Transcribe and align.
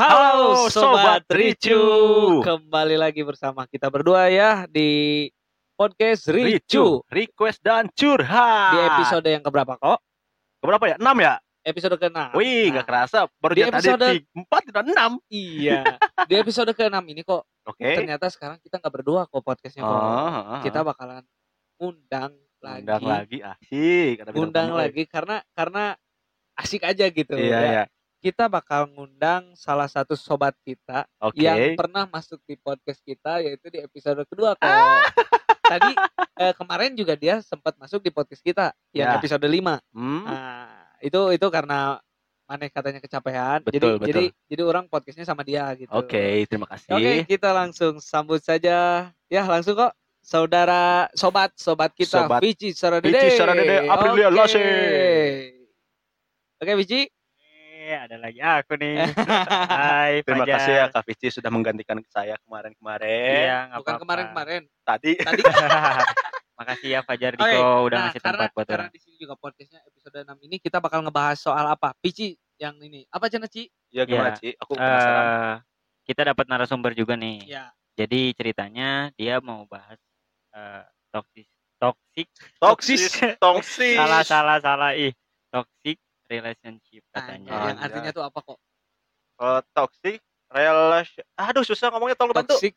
Halo 0.00 0.72
Sobat 0.72 1.20
Sobat 1.20 1.22
Ricu. 1.28 1.76
Ricu. 1.76 1.82
Kembali 2.40 2.96
lagi 2.96 3.20
bersama 3.20 3.68
kita 3.68 3.92
berdua 3.92 4.32
ya 4.32 4.64
di 4.64 5.28
podcast 5.76 6.24
Ricu. 6.32 6.56
Ricu, 6.56 6.86
request 7.12 7.60
dan 7.60 7.84
curhat. 7.92 8.72
Di 8.72 8.78
episode 8.80 9.28
yang 9.28 9.44
keberapa 9.44 9.76
kok? 9.76 10.00
berapa 10.64 10.84
ya? 10.88 10.96
6 10.96 11.04
ya? 11.20 11.36
Episode 11.60 12.00
ke-6. 12.00 12.32
Wih, 12.32 12.72
nggak 12.72 12.80
Nah, 12.80 12.88
kerasa 12.88 13.18
baru 13.44 13.52
di 13.52 13.62
episode- 13.68 14.00
tadi 14.00 14.18
4 14.32 14.62
udah 14.72 14.84
6. 14.88 15.12
Iya. 15.28 15.80
Di 16.24 16.34
episode 16.40 16.72
ke-6 16.72 17.04
ini 17.04 17.20
kok 17.20 17.44
Oke. 17.68 17.92
ternyata 18.00 18.32
sekarang 18.32 18.56
kita 18.64 18.80
nggak 18.80 18.94
berdua 18.96 19.28
kok 19.28 19.44
podcastnya 19.44 19.84
kok. 19.84 20.00
Oh, 20.00 20.64
Kita 20.64 20.80
bakalan 20.80 21.28
undang 21.76 22.32
lagi. 22.64 22.80
undang 22.88 23.04
lagi 23.04 23.38
asik. 23.44 24.24
Undang 24.32 24.72
lagi 24.72 25.04
karena 25.04 25.44
karena 25.52 25.92
asik 26.56 26.88
aja 26.88 27.04
gitu. 27.12 27.36
Iya, 27.36 27.52
ya. 27.52 27.60
iya. 27.68 27.84
Kita 28.20 28.52
bakal 28.52 28.84
ngundang 28.92 29.56
salah 29.56 29.88
satu 29.88 30.12
sobat 30.12 30.52
kita 30.60 31.08
Oke. 31.18 31.40
yang 31.40 31.72
pernah 31.72 32.04
masuk 32.04 32.36
di 32.44 32.52
podcast 32.54 33.00
kita 33.00 33.40
yaitu 33.40 33.72
di 33.72 33.80
episode 33.80 34.20
kedua 34.28 34.52
kok. 34.54 34.68
Ah. 34.68 35.08
Tadi 35.72 35.96
eh, 36.36 36.52
kemarin 36.52 36.92
juga 36.92 37.16
dia 37.16 37.40
sempat 37.40 37.80
masuk 37.80 38.04
di 38.04 38.12
podcast 38.12 38.44
kita 38.44 38.76
yang 38.92 39.08
Ya. 39.08 39.16
episode 39.16 39.40
5. 39.40 39.80
Hmm, 39.96 40.28
Nah, 40.28 40.68
itu 41.00 41.32
itu 41.32 41.46
karena 41.48 41.96
Maneh 42.44 42.66
katanya 42.66 42.98
kecapean. 42.98 43.62
jadi 43.62 43.78
Betul, 43.78 43.94
jadi 44.02 44.24
betul. 44.26 44.48
jadi 44.50 44.62
orang 44.66 44.84
podcastnya 44.90 45.22
sama 45.22 45.46
dia 45.46 45.70
gitu. 45.78 45.88
Oke, 45.94 46.44
terima 46.44 46.66
kasih. 46.66 46.90
Oke, 46.92 47.12
kita 47.24 47.54
langsung 47.54 48.02
sambut 48.02 48.42
saja. 48.42 49.06
Ya, 49.30 49.42
langsung 49.46 49.78
kok. 49.78 49.94
Saudara, 50.20 51.08
sobat, 51.16 51.54
sobat 51.56 51.94
kita, 51.94 52.26
Sobat 52.26 52.42
Vici 52.42 52.74
Saradede. 52.76 53.14
Vici 53.16 53.38
Saradede, 53.38 53.86
Aprilia 53.86 54.28
Oke. 54.28 54.36
Lase. 54.36 54.64
Oke, 56.58 56.72
Vici. 56.76 57.06
Eh, 57.90 57.98
ada 57.98 58.16
lagi 58.16 58.38
aku 58.38 58.78
nih. 58.78 59.02
Hai, 59.66 60.12
Terima 60.26 60.46
Fajar. 60.46 60.54
kasih 60.56 60.72
ya 60.72 60.84
Kak 60.88 61.02
Vici 61.02 61.26
sudah 61.28 61.50
menggantikan 61.50 61.98
saya 62.06 62.38
kemarin-kemarin. 62.40 63.10
Iya, 63.42 63.58
nggak 63.66 63.78
Bukan 63.82 63.90
apa-apa. 63.90 64.02
kemarin-kemarin. 64.06 64.62
Tadi 64.80 65.12
Tadi 65.18 65.42
Makasih 66.60 66.88
ya 66.88 67.00
Fajar 67.02 67.32
Oke, 67.34 67.42
Diko 67.42 67.66
udah 67.82 67.98
nah, 67.98 68.04
ngasih 68.06 68.20
karena, 68.20 68.38
tempat 68.38 68.50
buat 68.54 68.66
karena 68.68 68.78
orang. 68.78 68.90
di 68.92 69.00
sini 69.00 69.16
juga 69.18 69.34
podcastnya 69.34 69.80
episode 69.82 70.18
6 70.22 70.46
ini 70.46 70.56
kita 70.60 70.78
bakal 70.78 71.00
ngebahas 71.02 71.38
soal 71.40 71.66
apa? 71.66 71.90
Vici 71.98 72.30
yang 72.54 72.78
ini. 72.78 73.02
Apa 73.10 73.26
Cina 73.26 73.50
Ci? 73.50 73.66
ya 73.88 74.06
gimana, 74.06 74.30
Iya. 74.30 74.38
Ci? 74.38 74.48
Aku 74.54 74.72
penasaran. 74.76 75.24
Eh, 75.26 75.54
kita 76.06 76.22
dapat 76.22 76.46
narasumber 76.46 76.92
juga 76.94 77.18
nih. 77.18 77.42
Ya. 77.48 77.74
Jadi 77.98 78.30
ceritanya 78.32 79.10
dia 79.12 79.42
mau 79.42 79.66
bahas 79.66 79.98
eh 80.52 80.82
toxic 81.10 81.46
toxic 81.74 82.28
Toksis, 82.56 83.02
toksis. 83.40 83.96
salah 83.96 84.22
salah 84.22 84.58
salah 84.58 84.92
ih 84.92 85.10
toxic 85.48 85.96
relationship 86.30 87.02
Nah, 87.04 87.14
katanya. 87.18 87.50
yang 87.50 87.62
Anjay. 87.74 87.84
artinya 87.84 88.10
tuh 88.14 88.24
apa 88.24 88.38
kok? 88.40 88.58
Eh, 89.36 89.60
toxic 89.72 90.18
relation. 90.48 91.24
Aduh, 91.34 91.64
susah 91.64 91.90
ngomongnya 91.90 92.14
tolong 92.14 92.32
bantu. 92.32 92.54
Toxic, 92.54 92.74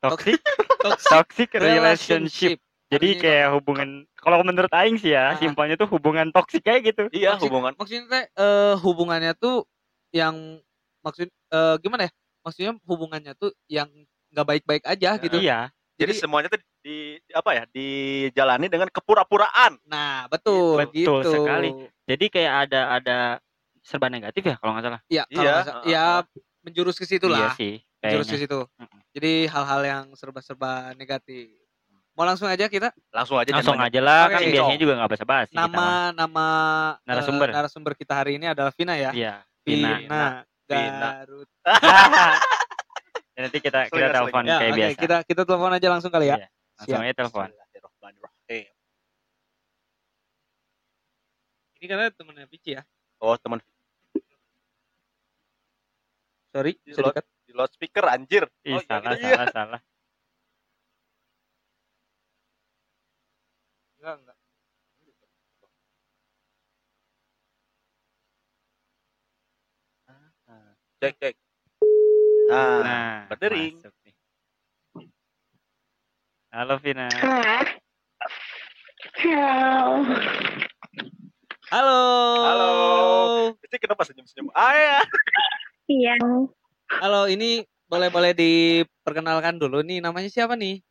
Toxic 0.00 0.38
toxic 0.78 1.08
toxic 1.12 1.48
relationship. 1.54 2.56
Jadi 2.90 3.06
Artinya 3.08 3.22
kayak 3.22 3.48
hubungan 3.54 3.88
kalau 4.16 4.42
menurut 4.42 4.72
aing 4.74 4.98
sih 4.98 5.14
Ah. 5.14 5.32
ya, 5.32 5.38
simpelnya 5.38 5.78
tuh 5.78 5.86
hubungan 5.88 6.28
toksik 6.30 6.60
kayak 6.60 6.90
gitu. 6.90 7.02
Iya, 7.10 7.38
Maksud- 7.38 7.46
hubungan. 7.46 7.72
maksudnya 7.78 8.04
teh 8.08 8.24
eh, 8.34 8.74
hubungannya 8.76 9.32
tuh 9.34 9.62
yang 10.10 10.58
maksud 11.00 11.30
eh, 11.30 11.76
gimana 11.78 12.06
ya? 12.06 12.12
Maksudnya 12.42 12.72
hubungannya 12.82 13.32
tuh 13.34 13.54
yang 13.66 13.86
nggak 14.30 14.46
baik-baik 14.46 14.84
aja 14.84 15.14
Ya. 15.14 15.22
gitu. 15.22 15.38
Iya. 15.38 15.60
Jadi, 16.00 16.16
semuanya 16.16 16.48
tuh 16.48 16.56
di 16.80 17.20
di- 17.20 17.34
apa 17.36 17.50
ya? 17.52 17.64
Dijalani 17.68 18.66
dengan 18.66 18.88
kepura-puraan. 18.88 19.76
Nah, 19.84 20.24
betul, 20.26 20.80
Betul 20.80 20.96
gitu. 20.96 21.30
sekali. 21.30 21.70
Jadi 22.10 22.24
kayak 22.28 22.52
ada 22.66 22.80
ada 22.92 23.18
serba 23.80 24.06
negatif 24.06 24.42
ya 24.44 24.56
kalau 24.56 24.74
nggak 24.74 24.84
salah. 24.84 25.00
Iya, 25.06 25.22
kalau 25.26 25.40
Iya, 25.40 25.54
salah- 25.62 25.84
ya 25.86 26.04
menjurus 26.60 26.96
ke 26.96 27.06
situ 27.06 27.24
Iya 27.24 27.36
lah. 27.40 27.52
sih. 27.54 27.78
Menjurus 28.00 28.26
ke 28.26 28.34
Kayaknya. 28.34 28.44
situ. 28.44 28.60
Jadi 29.10 29.32
hal-hal 29.46 29.80
yang 29.82 30.04
serba-serba 30.12 30.70
negatif. 30.94 31.54
Mau 32.12 32.24
langsung 32.24 32.46
aja 32.46 32.66
kita 32.66 32.90
Langsung 33.10 33.38
aja 33.38 33.48
Langsung 33.50 33.78
aja 33.78 34.00
lah, 34.00 34.28
kan 34.28 34.42
biasanya 34.42 34.76
juga 34.76 34.92
nggak 34.98 35.10
basa-basi. 35.10 35.52
kita 35.52 35.62
mah. 35.62 35.70
nama 35.70 35.86
nama 36.12 36.46
eh, 36.92 37.06
Narasumber. 37.06 37.48
narasumber 37.48 37.92
kita 37.94 38.12
hari 38.14 38.36
ini 38.36 38.46
adalah 38.46 38.74
Vina 38.74 38.94
ya. 38.94 39.10
Iya. 39.10 39.34
Vina, 39.62 39.90
Vina. 39.96 40.24
Vina. 40.66 41.10
Garut. 41.16 41.48
Dan 43.32 43.40
nanti 43.46 43.58
kita 43.58 43.86
kita 43.86 44.08
telepon 44.10 44.42
Ya, 44.44 44.58
kayak 44.58 44.68
oke, 44.68 44.76
biasa. 44.76 44.98
kita 44.98 45.16
kita 45.24 45.42
telepon 45.44 45.72
aja 45.72 45.88
langsung 45.88 46.10
kali 46.10 46.26
ya. 46.26 46.36
Iya. 46.36 46.48
Langsung 46.76 47.00
aja 47.00 47.14
telepon. 47.14 47.48
Ini 51.80 51.88
karena 51.88 52.12
temennya 52.12 52.44
Vici 52.44 52.76
ya. 52.76 52.84
Oh, 53.24 53.32
teman 53.40 53.56
Sorry, 56.50 56.74
Di 56.82 56.92
loud- 56.98 57.14
di 57.46 57.52
loudspeaker 57.54 58.04
anjir. 58.10 58.44
Ih, 58.66 58.74
Oh, 58.76 58.82
iya, 58.82 58.90
salah. 58.90 59.12
Iya. 59.16 59.32
salah, 59.32 59.48
salah. 59.54 59.80
Enggak, 63.96 64.14
enggak. 64.20 64.36
Cek, 71.00 71.14
cek. 71.16 71.34
Nah, 72.50 72.82
Nah, 72.84 73.16
berdering. 73.30 73.80
Halo 76.50 76.76
Vina. 76.82 77.08
Halo. 77.08 77.64
Halo. 79.16 80.68
Halo. 81.70 83.54
itu 83.62 83.76
kenapa 83.78 84.02
senyum-senyum? 84.02 84.50
Ah, 84.50 84.74
ya. 84.74 84.98
Iya. 85.86 86.14
Halo, 86.98 87.30
ini 87.30 87.62
boleh-boleh 87.86 88.34
diperkenalkan 88.34 89.54
dulu 89.54 89.78
nih 89.86 90.02
namanya 90.02 90.26
siapa 90.26 90.58
nih? 90.58 90.82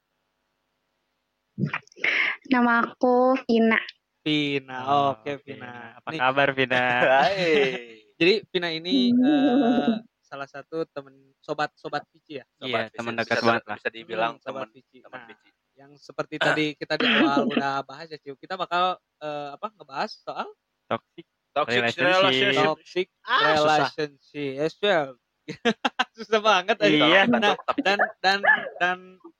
Nama 2.47 2.87
aku 2.87 3.35
Vina. 3.43 3.75
Vina. 4.23 4.77
Oh, 4.87 5.19
Oke, 5.19 5.43
Vina. 5.43 5.99
Apa 5.99 6.15
Nih, 6.15 6.19
kabar 6.23 6.49
Vina? 6.55 6.79
Hai. 7.27 7.99
jadi 8.15 8.47
Vina 8.47 8.71
ini 8.71 9.11
eh, 9.19 9.99
salah 10.23 10.47
satu 10.47 10.87
temen 10.87 11.35
sobat-sobat 11.43 12.07
Vici 12.09 12.39
ya. 12.39 12.47
Iya, 12.63 12.87
Sobat, 12.87 12.95
teman 12.95 13.13
bisa- 13.13 13.21
dekat 13.27 13.39
banget 13.43 13.63
lah. 13.67 13.75
Bisa 13.83 13.89
dibilang 13.91 14.33
Hmm, 14.39 14.43
sobat 14.43 14.63
teman 14.63 14.69
Vici. 14.71 14.97
teman 15.03 15.19
Nah, 15.19 15.27
Vici. 15.27 15.49
yang 15.75 15.91
seperti 15.95 16.35
tadi 16.39 16.65
kita 16.75 16.95
di 16.95 17.03
awal 17.05 17.43
udah 17.51 17.83
bahas 17.83 18.07
ya, 18.07 18.15
Ciu. 18.15 18.35
Kita 18.35 18.55
bakal 18.55 18.95
eh, 19.19 19.49
apa 19.55 19.67
ngebahas 19.75 20.11
soal 20.23 20.47
Toxic. 20.89 21.25
Toxic 21.49 21.77
Relationship. 21.81 22.17
relationship. 22.17 22.65
toxic 22.65 23.07
Ah, 23.21 23.37
susah. 23.55 23.77
relationship. 23.89 24.51
Yes, 24.57 24.73
well. 24.81 25.09
susah 26.17 26.39
banget 26.41 26.77
aja. 26.77 26.89
Iya. 26.89 27.21
Nah, 27.25 27.57
dan 27.81 27.97
dan 28.21 28.39
dan 28.77 28.97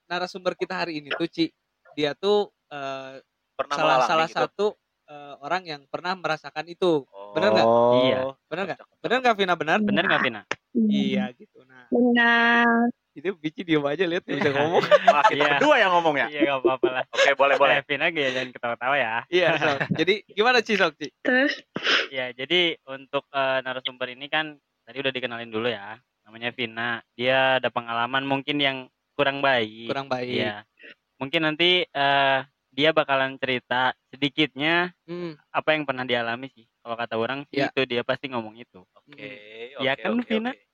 narasumber 0.09 0.57
kita 0.57 0.73
hari 0.85 1.01
ini 1.01 1.13
tuh 1.13 1.29
Ci, 1.29 1.53
dia 1.93 2.17
tuh 2.17 2.49
eh, 2.69 3.21
Pernah 3.53 3.75
salah 3.77 3.95
mengalami 4.01 4.09
salah 4.09 4.27
gitu? 4.29 4.37
satu 4.41 4.67
eh, 5.05 5.33
orang 5.41 5.61
yang 5.69 5.81
pernah 5.85 6.13
merasakan 6.17 6.65
itu. 6.65 7.05
Oh. 7.09 7.33
bener 7.33 7.53
nggak? 7.53 7.67
Iya. 8.05 8.19
Bener 8.49 8.63
nggak? 8.73 8.79
Bener 9.05 9.17
nggak 9.21 9.35
Vina 9.37 9.53
benar? 9.53 9.77
Bener 9.85 10.03
nggak 10.05 10.21
Vina? 10.25 10.41
Iya 10.73 11.33
gitu. 11.33 11.61
Nah, 11.65 11.85
Benar. 11.93 12.89
Itu 13.19 13.29
Bici 13.35 13.61
diem 13.61 13.83
aja 13.83 14.03
lihat 14.03 14.23
nggak 14.23 14.39
bisa 14.39 14.51
ngomong. 14.51 14.81
Wah, 15.13 15.23
kita 15.23 15.35
Iya. 15.35 15.49
berdua 15.53 15.75
yang 15.77 15.91
ngomong 15.93 16.15
ya. 16.15 16.27
Iya 16.27 16.41
nggak 16.45 16.59
apa-apa 16.61 16.87
lah. 16.89 17.03
Oke, 17.09 17.29
boleh 17.35 17.55
boleh. 17.55 17.75
Eh, 17.77 17.83
Vina 17.83 18.05
gak 18.07 18.31
jangan 18.31 18.49
ketawa-tawa 18.49 18.95
ya. 18.95 19.13
Iya. 19.27 19.47
Sok. 19.55 19.77
Jadi 19.93 20.13
gimana 20.27 20.57
Ci 20.59 20.73
Sok 20.73 20.93
Ci? 20.95 21.07
Terus 21.19 21.53
Ya, 22.09 22.31
jadi 22.31 22.61
untuk 22.85 23.27
eh, 23.29 23.59
narasumber 23.61 24.09
ini 24.09 24.25
kan 24.25 24.55
tadi 24.83 24.97
udah 24.97 25.11
dikenalin 25.11 25.47
dulu 25.47 25.67
ya. 25.67 25.99
Namanya 26.23 26.49
Vina. 26.49 26.89
Dia 27.13 27.57
ada 27.57 27.67
pengalaman 27.67 28.23
mungkin 28.23 28.57
yang 28.57 28.77
kurang 29.13 29.39
baik. 29.39 29.87
Kurang 29.87 30.07
baik. 30.07 30.29
Iya. 30.31 30.63
Mungkin 31.17 31.43
nanti 31.43 31.83
eh, 31.83 32.39
dia 32.69 32.89
bakalan 32.91 33.35
cerita 33.35 33.91
sedikitnya 34.09 34.93
Hmm. 35.03 35.33
apa 35.49 35.73
yang 35.73 35.83
pernah 35.83 36.05
dialami 36.05 36.47
sih. 36.49 36.69
Kalau 36.79 36.95
kata 36.95 37.15
orang 37.15 37.43
sih 37.45 37.59
Iya. 37.59 37.69
itu 37.69 37.81
dia 37.85 38.01
pasti 38.01 38.29
ngomong 38.29 38.55
itu. 38.55 38.85
Oke, 38.95 39.29
Iya 39.75 39.93
oke, 39.93 40.01
kan, 40.01 40.11
oke, 40.15 40.25
Vina? 40.25 40.51
oke. 40.51 40.68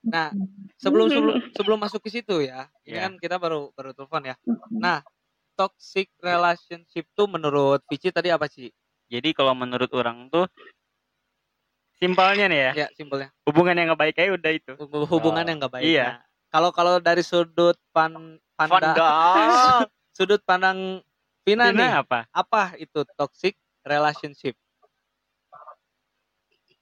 Nah, 0.00 0.32
sebelum 0.80 1.12
sebelum 1.12 1.34
sebelum 1.56 1.78
masuk 1.78 2.00
ke 2.00 2.10
situ 2.10 2.40
ya. 2.40 2.68
Ini 2.84 2.96
Iya. 2.96 3.00
kan 3.06 3.12
kita 3.20 3.36
baru 3.36 3.70
baru 3.76 3.92
telepon 3.92 4.32
ya. 4.32 4.36
Nah, 4.72 5.04
toxic 5.54 6.08
relationship 6.18 7.04
tuh 7.12 7.28
menurut 7.28 7.84
Vici 7.86 8.08
tadi 8.08 8.32
apa 8.32 8.48
sih? 8.48 8.72
Jadi 9.10 9.34
kalau 9.34 9.52
menurut 9.52 9.90
orang 9.92 10.30
tuh 10.30 10.46
simpelnya 12.00 12.46
nih 12.48 12.60
ya, 12.60 12.72
Ya, 12.72 12.88
simpelnya. 12.96 13.28
hubungan 13.44 13.76
yang 13.76 13.92
nggak 13.92 14.00
baik 14.00 14.14
kayak 14.16 14.40
udah 14.40 14.52
itu. 14.56 14.72
Hub- 14.80 15.10
Hubungan 15.10 15.44
Oh, 15.44 15.48
yang 15.50 15.58
nggak 15.60 15.74
baik. 15.74 15.84
iya. 15.86 16.06
Nah, 16.16 16.20
Kalau 16.50 16.70
kalau 16.74 16.98
dari 16.98 17.22
sudut 17.22 17.78
pan 17.94 18.10
panda, 18.58 18.90
Vanda. 18.90 19.10
sudut 20.16 20.42
pandang 20.42 20.98
Vina, 21.46 21.70
nih, 21.70 22.02
apa? 22.02 22.26
apa 22.34 22.74
itu 22.76 23.06
toxic 23.14 23.54
relationship? 23.86 24.58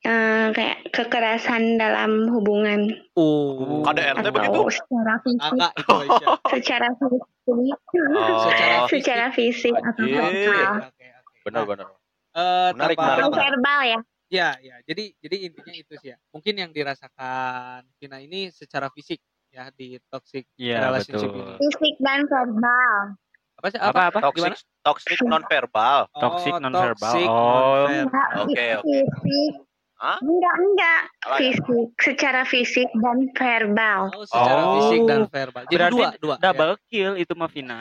Eh, 0.08 0.46
kayak 0.50 0.76
kekerasan 0.88 1.76
dalam 1.76 2.32
hubungan 2.32 2.88
Oh, 3.12 3.84
KDRT 3.84 4.24
atau 4.24 4.32
begitu? 4.32 4.60
secara 4.72 5.14
fisik, 5.20 5.52
Aisyah. 5.84 6.32
secara 6.56 6.88
fisik, 6.96 7.22
Oh, 7.48 8.38
Secara 8.44 8.76
fisik. 8.82 8.92
secara 8.96 9.26
fisik 9.30 9.74
atau 9.76 10.04
verbal. 10.04 10.72
Oke. 10.88 11.06
benar 11.44 11.62
benar. 11.64 11.86
eh, 12.30 12.70
Menarik, 12.72 12.96
menarik. 12.96 13.32
verbal 13.32 13.80
ya. 13.82 14.00
Ya, 14.28 14.48
ya. 14.60 14.76
Jadi 14.84 15.16
jadi 15.18 15.36
intinya 15.48 15.72
itu 15.72 15.92
sih 15.96 16.12
ya. 16.12 16.18
Mungkin 16.28 16.52
yang 16.54 16.70
dirasakan 16.70 17.88
Vina 17.96 18.20
ini 18.20 18.48
secara 18.48 18.88
fisik 18.88 19.16
ya 19.48 19.72
di 19.72 19.96
toxic 20.06 20.44
Iya, 20.54 20.84
relationship 20.84 21.32
betul. 21.32 21.40
ini. 21.42 21.54
Fisik 21.58 21.94
dan 21.98 22.20
verbal. 22.24 23.16
Apa 23.56 23.66
sih? 23.72 23.80
Apa 23.80 24.00
apa? 24.06 24.18
Toxic 24.22 24.52
toxic 24.84 25.18
non 25.24 25.40
verbal. 25.42 26.12
Toxic 26.12 26.52
Oh, 26.52 26.60
non-verbal. 26.60 27.00
toxic 27.08 27.24
Oh. 27.24 27.32
non-verbal. 27.32 28.04
Enggak, 28.04 28.28
Oke, 28.38 28.64
oke. 28.76 28.84
fisik. 28.84 29.52
Hah? 29.98 30.18
Enggak, 30.20 30.54
enggak. 30.56 31.00
Apa 31.20 31.28
ya? 31.28 31.38
Fisik, 31.40 31.88
secara 31.98 32.42
fisik 32.42 32.86
dan 32.94 33.18
verbal. 33.32 34.00
Oh, 34.12 34.22
secara 34.24 34.60
Oh. 34.60 34.72
fisik 34.78 35.00
dan 35.04 35.22
verbal. 35.26 35.62
Jadi 35.64 35.74
Berarti 35.74 35.92
dua, 35.92 36.08
dua. 36.16 36.34
ya. 36.34 36.42
Double 36.44 36.74
kill 36.86 37.12
itu 37.16 37.32
mah 37.34 37.50
Vina. 37.50 37.78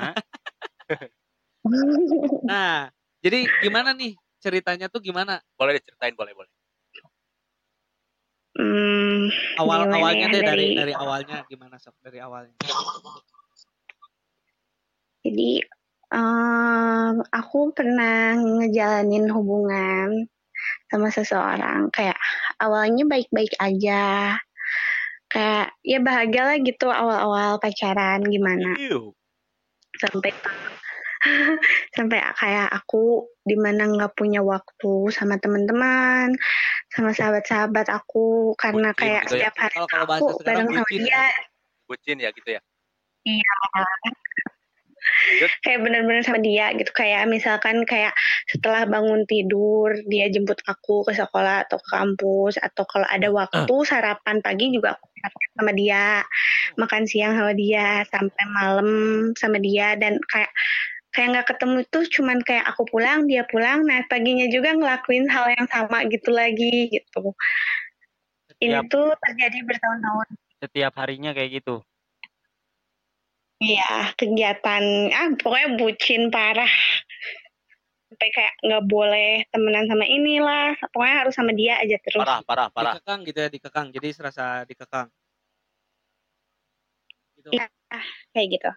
Nah, 2.43 2.87
jadi 3.19 3.43
gimana 3.59 3.91
nih 3.91 4.15
ceritanya 4.39 4.87
tuh 4.87 5.03
gimana? 5.03 5.43
Boleh 5.53 5.75
diceritain, 5.75 6.15
boleh, 6.15 6.31
boleh. 6.31 6.47
Hmm, 8.55 9.27
Awal 9.59 9.91
awalnya 9.91 10.25
ya, 10.25 10.33
deh 10.33 10.41
dari 10.41 10.65
dari- 10.73 10.77
dari 10.79 10.93
awalnya 10.95 11.43
gimana 11.45 11.75
sok 11.75 11.99
dari 11.99 12.17
awalnya. 12.17 12.55
jadi 15.21 15.59
em, 16.07 17.15
aku 17.21 17.59
pernah 17.69 18.33
ngejalanin 18.33 19.27
hubungan 19.27 20.25
sama 20.87 21.07
seseorang. 21.11 21.91
Kayak 21.91 22.17
awalnya 22.59 23.03
baik-baik 23.07 23.53
aja. 23.59 24.35
Kayak 25.27 25.75
ya 25.83 25.99
bahagia 25.99 26.43
lah 26.47 26.57
gitu 26.63 26.87
awal-awal 26.87 27.59
pacaran 27.59 28.23
gimana? 28.23 28.75
Sampai 29.99 30.31
sampai 31.97 32.19
kayak 32.37 32.69
aku 32.71 33.27
di 33.43 33.59
mana 33.59 33.89
nggak 33.91 34.15
punya 34.15 34.39
waktu 34.39 35.11
sama 35.11 35.35
teman-teman 35.41 36.31
sama 36.95 37.11
sahabat-sahabat 37.11 37.91
aku. 37.91 38.55
Karena 38.55 38.95
Bucin 38.95 39.01
kayak 39.03 39.21
gitu 39.27 39.35
ya? 39.35 39.51
setiap 39.51 39.55
hari 39.59 39.73
Kalau 39.75 39.87
kalau 39.91 40.05
aku 40.07 40.25
bareng 40.47 40.67
sama 40.71 40.81
bucin 40.83 40.99
dia. 41.03 41.11
Ya. 41.11 41.25
Bucin 41.87 42.17
ya 42.23 42.29
gitu 42.31 42.49
ya. 42.55 42.61
Kayak 45.63 45.79
bener-bener 45.83 46.23
sama 46.23 46.39
dia 46.39 46.71
gitu. 46.75 46.89
Kayak 46.93 47.29
misalkan 47.29 47.83
kayak 47.83 48.15
setelah 48.49 48.87
bangun 48.87 49.27
tidur 49.27 49.93
dia 50.07 50.31
jemput 50.31 50.59
aku 50.65 51.03
ke 51.07 51.13
sekolah 51.15 51.67
atau 51.67 51.77
ke 51.79 51.89
kampus 51.91 52.55
atau 52.59 52.83
kalau 52.87 53.07
ada 53.09 53.27
waktu 53.29 53.75
sarapan 53.83 54.39
pagi 54.39 54.71
juga 54.71 54.95
aku 54.95 55.05
sarapan 55.17 55.49
sama 55.57 55.71
dia. 55.75 56.05
Makan 56.77 57.03
siang 57.07 57.33
sama 57.35 57.53
dia 57.55 58.03
sampai 58.07 58.43
malam 58.51 58.89
sama 59.35 59.57
dia. 59.59 59.95
Dan 59.99 60.19
kayak 60.27 60.51
kayak 61.15 61.27
nggak 61.33 61.47
ketemu 61.55 61.79
tuh 61.89 62.05
cuman 62.05 62.37
kayak 62.45 62.65
aku 62.69 62.85
pulang 62.87 63.25
dia 63.25 63.43
pulang. 63.49 63.83
Nah 63.83 64.05
paginya 64.05 64.45
juga 64.51 64.77
ngelakuin 64.77 65.25
hal 65.27 65.49
yang 65.55 65.67
sama 65.67 66.05
gitu 66.07 66.29
lagi 66.29 66.93
gitu. 66.93 67.33
Ini 68.57 68.89
tuh 68.89 69.13
terjadi 69.21 69.61
bertahun-tahun. 69.65 70.27
Setiap 70.57 70.93
harinya 70.97 71.33
kayak 71.33 71.61
gitu. 71.61 71.85
Iya, 73.57 74.13
kegiatan 74.13 74.83
ah 75.09 75.29
pokoknya 75.33 75.69
bucin 75.81 76.29
parah. 76.29 76.69
Sampai 78.07 78.29
kayak 78.29 78.53
nggak 78.63 78.83
boleh 78.85 79.31
temenan 79.49 79.89
sama 79.89 80.05
inilah, 80.05 80.77
pokoknya 80.93 81.15
harus 81.25 81.33
sama 81.33 81.51
dia 81.57 81.81
aja 81.81 81.97
terus. 82.05 82.21
Parah, 82.21 82.39
parah, 82.45 82.67
parah. 82.69 82.93
Dikekang 82.95 83.19
gitu 83.25 83.39
ya, 83.41 83.49
dikekang. 83.49 83.87
Jadi 83.89 84.07
serasa 84.13 84.61
dikekang. 84.69 85.09
Gitu. 87.33 87.49
Iya. 87.57 87.65
Kayak 88.31 88.47
gitu. 88.53 88.71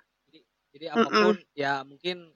Jadi 0.70 0.84
apa 0.86 1.08
pun 1.12 1.36
ya 1.52 1.84
mungkin 1.84 2.30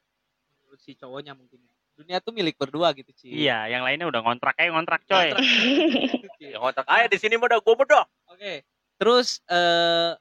menurut 0.61 0.81
si 0.83 0.93
cowoknya 0.99 1.33
mungkin 1.33 1.65
ya. 1.65 1.73
Dunia 1.95 2.19
tuh 2.19 2.35
milik 2.35 2.59
berdua 2.59 2.91
gitu 2.99 3.15
sih. 3.15 3.47
Iya, 3.47 3.71
yang 3.71 3.87
lainnya 3.87 4.11
udah 4.11 4.21
ngontrak 4.21 4.59
aja 4.59 4.75
ngontrak 4.75 5.07
coy. 5.07 5.31
Yang 6.43 6.61
ngontrak 6.61 6.87
aja 6.91 7.07
di 7.07 7.19
sini 7.23 7.39
mah 7.39 7.47
udah 7.47 7.61
gua 7.63 7.75
mah 7.79 8.05
Oke. 8.35 8.67
Terus 8.99 9.39
eh 9.47 10.19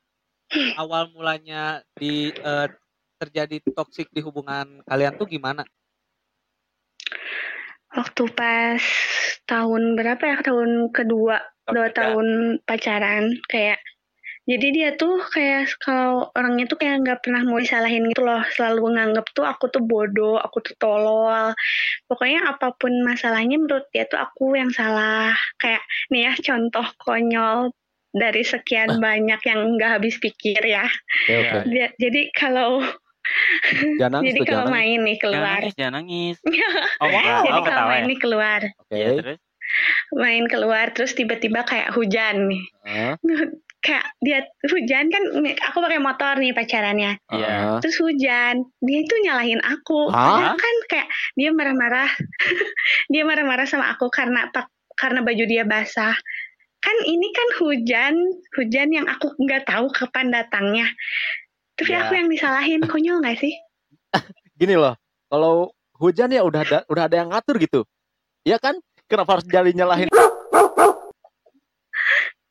awal 0.82 1.10
mulanya 1.14 1.82
di 1.98 2.30
eh, 2.32 2.68
terjadi 3.18 3.64
toksik 3.72 4.12
di 4.12 4.20
hubungan 4.20 4.84
kalian 4.84 5.16
tuh 5.16 5.28
gimana? 5.30 5.64
Waktu 7.94 8.24
pas 8.34 8.82
tahun 9.46 9.94
berapa 9.94 10.24
ya? 10.26 10.38
Tahun 10.42 10.90
kedua, 10.90 11.38
dua 11.70 11.88
Tiga. 11.94 11.98
tahun 12.04 12.60
pacaran 12.66 13.38
kayak 13.48 13.80
jadi 14.44 14.68
dia 14.76 14.90
tuh 15.00 15.24
kayak 15.32 15.72
kalau 15.80 16.28
orangnya 16.36 16.68
tuh 16.68 16.76
kayak 16.76 17.00
nggak 17.00 17.20
pernah 17.24 17.48
mau 17.48 17.64
disalahin 17.64 18.12
gitu 18.12 18.28
loh 18.28 18.44
selalu 18.52 19.00
nganggap 19.00 19.26
tuh 19.32 19.48
aku 19.48 19.72
tuh 19.72 19.80
bodoh 19.80 20.36
aku 20.36 20.60
tuh 20.60 20.76
tolol 20.76 21.56
pokoknya 22.12 22.52
apa 22.52 22.76
pun 22.76 22.92
masalahnya 23.08 23.56
menurut 23.56 23.88
dia 23.96 24.04
tuh 24.04 24.20
aku 24.20 24.60
yang 24.60 24.68
salah 24.76 25.32
kayak 25.56 25.80
nih 26.12 26.28
ya 26.28 26.34
contoh 26.44 26.84
konyol 27.00 27.72
dari 28.14 28.42
sekian 28.42 28.98
banyak 29.00 29.42
yang 29.42 29.74
nggak 29.74 29.92
habis 29.92 30.16
pikir 30.16 30.62
ya 30.62 30.86
Oke 30.86 31.34
oke. 31.36 31.58
Dia- 31.68 31.94
jadi 31.98 32.22
kalau 32.32 32.80
Jangan 34.00 34.20
nangis 34.20 34.28
jadi 34.30 34.40
tuh, 34.40 34.46
kalau 34.46 34.56
jangan 34.60 34.70
nangis. 34.70 34.84
main 34.84 35.00
nih 35.00 35.16
Jangan 35.16 35.24
keluar 35.24 35.58
nangis, 35.58 35.74
jangan 35.74 35.94
nangis. 35.96 36.36
Oh, 37.02 37.08
enggak. 37.08 37.24
jadi 37.24 37.34
Oh, 37.34 37.44
kalau 37.44 37.64
ketawa 37.66 37.90
main 37.90 37.98
ya. 37.98 38.06
nih 38.06 38.20
keluar 38.20 38.62
Oke. 38.78 38.94
Iya, 38.94 39.10
terus 39.16 39.40
main 40.14 40.44
keluar 40.46 40.86
terus 40.92 41.12
tiba-tiba 41.12 41.60
kayak 41.64 41.90
hujan 41.92 42.36
nih 42.46 42.64
Hah? 42.84 43.14
kayak 43.82 44.06
dia 44.18 44.40
hujan 44.64 45.08
kan 45.08 45.24
aku 45.62 45.78
pakai 45.78 46.00
motor 46.00 46.36
nih 46.36 46.52
pacarannya 46.52 47.12
Iya. 47.28 47.48
Hah? 47.50 47.80
terus 47.80 47.98
hujan 47.98 48.54
dia 48.78 49.00
itu 49.00 49.16
nyalahin 49.20 49.60
aku? 49.60 50.08
Padahal 50.08 50.56
kan 50.56 50.76
kayak 50.88 51.08
dia 51.34 51.50
marah-marah 51.50 52.12
dia 53.08 53.24
marah-marah 53.24 53.66
sama 53.66 53.90
aku 53.90 54.08
karena 54.08 54.48
pak 54.50 54.68
karena 54.94 55.20
baju 55.20 55.44
dia 55.44 55.64
basah 55.64 56.14
kan 56.84 56.96
ini 57.08 57.28
kan 57.32 57.50
hujan 57.64 58.14
hujan 58.54 58.90
yang 58.92 59.08
aku 59.08 59.32
nggak 59.40 59.64
tahu 59.64 59.88
kapan 59.90 60.30
datangnya 60.30 60.88
tapi 61.74 61.90
Ya. 61.90 62.06
aku 62.06 62.14
yang 62.14 62.28
disalahin 62.28 62.84
konyol 62.92 63.24
nggak 63.24 63.40
sih 63.40 63.56
Gini 64.54 64.78
loh, 64.78 64.94
kalau 65.28 65.74
hujan 65.98 66.30
ya 66.30 66.46
udah 66.46 66.62
ada, 66.62 66.80
udah 66.86 67.10
ada 67.10 67.16
yang 67.18 67.34
ngatur 67.34 67.58
gitu. 67.58 67.82
Iya 68.46 68.62
kan? 68.62 68.78
Kenapa 69.10 69.36
harus 69.36 69.50
jadi 69.50 69.74
nyalahin? 69.74 70.14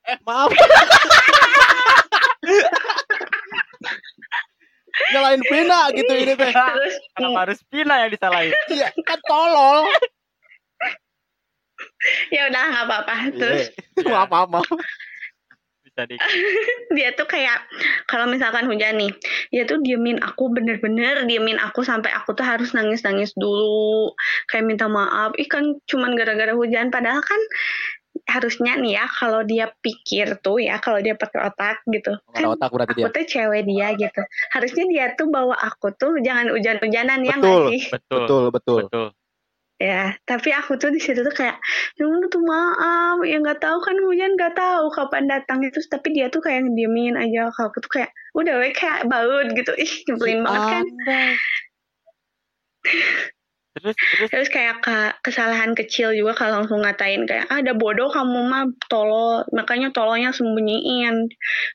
Eh, 0.02 0.18
maaf. 0.26 0.50
nyalahin 5.14 5.42
Vina 5.46 5.80
gitu 5.94 6.12
ini 6.12 6.34
teh. 6.34 6.52
Kenapa 7.14 7.38
harus 7.48 7.58
Vina 7.70 7.94
yang 8.02 8.10
disalahin? 8.12 8.52
Iya, 8.74 8.88
kan 9.06 9.18
tolol. 9.24 9.86
Ya 12.32 12.48
udah 12.48 12.62
nggak 12.72 12.84
apa-apa 12.88 13.16
terus 13.36 13.64
Iya. 13.92 14.24
Maaf, 14.26 14.48
maaf. 14.48 14.64
Bisa 15.84 16.02
di 16.08 16.16
dia 16.96 17.12
tuh 17.12 17.28
kayak 17.28 17.60
kalau 18.08 18.24
misalkan 18.24 18.64
hujan 18.64 18.96
nih 18.96 19.12
dia 19.52 19.68
tuh 19.68 19.84
diemin 19.84 20.16
aku 20.24 20.48
bener-bener 20.48 21.28
diemin 21.28 21.60
aku 21.60 21.84
sampai 21.84 22.08
aku 22.08 22.32
tuh 22.32 22.44
harus 22.44 22.72
nangis-nangis 22.72 23.36
dulu 23.36 24.16
kayak 24.48 24.64
minta 24.64 24.88
maaf 24.88 25.36
ih 25.36 25.44
kan 25.44 25.76
cuman 25.84 26.16
gara-gara 26.16 26.56
hujan 26.56 26.88
padahal 26.88 27.20
kan 27.20 27.40
harusnya 28.28 28.76
nih 28.76 29.00
ya 29.00 29.04
kalau 29.08 29.40
dia 29.44 29.72
pikir 29.80 30.40
tuh 30.44 30.60
ya 30.60 30.76
kalau 30.80 31.00
dia 31.00 31.16
pakai 31.16 31.48
otak 31.48 31.80
gitu 31.88 32.12
kan 32.32 32.44
otak 32.48 32.68
berarti 32.72 32.92
aku 32.92 33.08
dia. 33.08 33.16
tuh 33.16 33.24
cewek 33.28 33.62
dia 33.64 33.86
gitu 33.96 34.22
harusnya 34.52 34.84
dia 34.88 35.06
tuh 35.16 35.28
bawa 35.32 35.56
aku 35.56 35.92
tuh 35.96 36.20
jangan 36.20 36.52
hujan-hujanan 36.52 37.24
ya 37.24 37.34
nggak 37.40 37.56
sih 37.72 37.82
betul. 37.88 38.20
Betul, 38.20 38.44
betul. 38.52 38.78
Betul. 38.88 39.06
Ya 39.82 40.14
tapi 40.22 40.54
aku 40.54 40.78
tuh 40.78 40.94
di 40.94 41.02
situ 41.02 41.26
tuh 41.26 41.34
kayak 41.34 41.58
ya 41.98 42.06
tuh 42.30 42.42
maaf 42.46 43.18
ya 43.26 43.42
nggak 43.42 43.58
tahu 43.58 43.82
kan 43.82 43.98
hujan 43.98 44.38
nggak 44.38 44.54
tahu 44.54 44.86
kapan 44.94 45.26
datangnya 45.26 45.74
terus 45.74 45.90
tapi 45.90 46.14
dia 46.14 46.30
tuh 46.30 46.38
kayak 46.38 46.70
diemin 46.78 47.18
aja 47.18 47.50
aku 47.50 47.82
tuh 47.82 47.90
kayak 47.90 48.14
udah 48.32 48.54
we 48.62 48.72
kayak 48.72 49.04
baut 49.08 49.52
gitu. 49.52 49.72
Ih 49.76 49.92
nyebelin 50.08 50.40
banget 50.44 50.86
kan. 51.04 51.34
Terus 53.82 53.96
terus 53.98 54.30
terus 54.30 54.48
kayak 54.48 54.78
ke- 54.78 55.14
kesalahan 55.20 55.74
kecil 55.74 56.14
juga 56.14 56.38
kalau 56.38 56.62
langsung 56.62 56.86
ngatain 56.86 57.26
kayak 57.26 57.50
ah 57.50 57.58
ada 57.58 57.74
bodoh 57.74 58.06
kamu 58.08 58.40
mah 58.46 58.64
tolol 58.86 59.42
makanya 59.50 59.90
tololnya 59.90 60.30
sembunyiin 60.30 61.26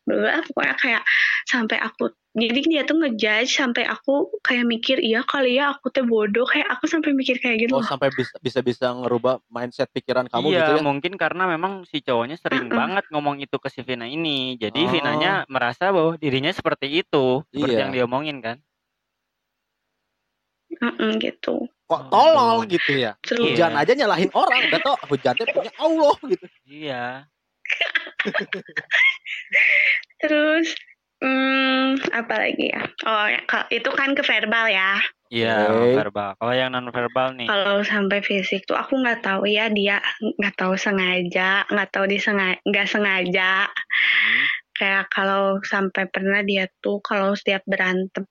Bla, 0.08 0.40
pokoknya 0.48 0.76
kayak 0.80 1.04
sampai 1.44 1.78
aku 1.78 2.08
jadi 2.38 2.62
dia 2.64 2.82
tuh 2.86 3.02
ngejudge 3.02 3.50
sampai 3.50 3.84
aku 3.84 4.30
kayak 4.40 4.64
mikir 4.64 5.02
iya 5.02 5.26
kali 5.26 5.58
ya 5.58 5.74
aku 5.74 5.90
tuh 5.90 6.06
bodoh 6.06 6.46
kayak 6.46 6.70
aku 6.70 6.86
sampai 6.86 7.12
mikir 7.12 7.42
kayak 7.42 7.66
gitu 7.66 7.76
Oh, 7.76 7.82
loh. 7.82 7.90
sampai 7.90 8.14
bisa 8.14 8.38
bisa 8.40 8.60
bisa 8.62 8.94
ngerubah 8.94 9.42
mindset 9.50 9.90
pikiran 9.90 10.30
kamu 10.30 10.54
iya, 10.54 10.62
gitu 10.64 10.74
ya. 10.78 10.84
mungkin 10.86 11.18
karena 11.18 11.50
memang 11.50 11.84
si 11.90 12.00
cowoknya 12.00 12.38
sering 12.38 12.70
Mm-mm. 12.70 12.78
banget 12.78 13.04
ngomong 13.10 13.42
itu 13.42 13.58
ke 13.58 13.68
si 13.68 13.82
Vina 13.82 14.06
ini. 14.06 14.54
Jadi 14.56 14.86
Oh. 14.86 14.92
Vinanya 14.94 15.50
merasa 15.50 15.90
bahwa 15.90 16.14
dirinya 16.16 16.54
seperti 16.54 17.02
itu, 17.02 17.42
seperti 17.50 17.74
Iya. 17.74 17.82
yang 17.84 17.92
dia 17.92 18.04
omongin 18.06 18.38
kan. 18.40 18.58
Mm-mm, 20.78 21.18
gitu 21.18 21.66
Kok 21.88 22.12
tolol 22.12 22.68
gitu 22.68 23.00
ya. 23.00 23.16
terus 23.24 23.40
Iya. 23.40 23.48
Hujan 23.56 23.74
aja 23.80 23.92
nyalahin 23.96 24.32
orang, 24.36 24.60
udah 24.68 24.80
tau 24.84 24.96
hujannya 25.08 25.46
punya 25.56 25.72
Allah 25.80 26.16
gitu. 26.28 26.46
Iya. 26.68 27.06
Terus, 30.22 30.68
hmm, 31.24 32.12
apa 32.12 32.34
lagi 32.36 32.66
ya? 32.76 32.84
Oh, 33.08 33.26
ya, 33.32 33.40
itu 33.72 33.90
kan 33.96 34.12
ke 34.20 34.24
verbal 34.28 34.68
ya. 34.68 35.00
Iya, 35.28 35.68
Oke. 35.72 36.00
verbal. 36.00 36.30
Kalau 36.40 36.54
yang 36.56 36.72
non 36.72 36.88
verbal 36.92 37.36
nih. 37.36 37.48
Kalau 37.52 37.84
sampai 37.84 38.24
fisik 38.24 38.64
tuh 38.64 38.80
aku 38.80 38.96
nggak 39.00 39.24
tahu 39.28 39.44
ya 39.48 39.68
dia 39.68 40.00
nggak 40.20 40.56
tahu 40.56 40.80
sengaja, 40.80 41.68
nggak 41.68 41.90
tahu 41.92 42.06
disengaja, 42.08 42.60
nggak 42.64 42.88
sengaja. 42.88 43.68
Hmm. 43.68 44.44
Kayak 44.72 45.06
kalau 45.12 45.60
sampai 45.68 46.08
pernah 46.08 46.40
dia 46.48 46.72
tuh 46.80 47.04
kalau 47.04 47.36
setiap 47.36 47.60
berantem 47.68 48.24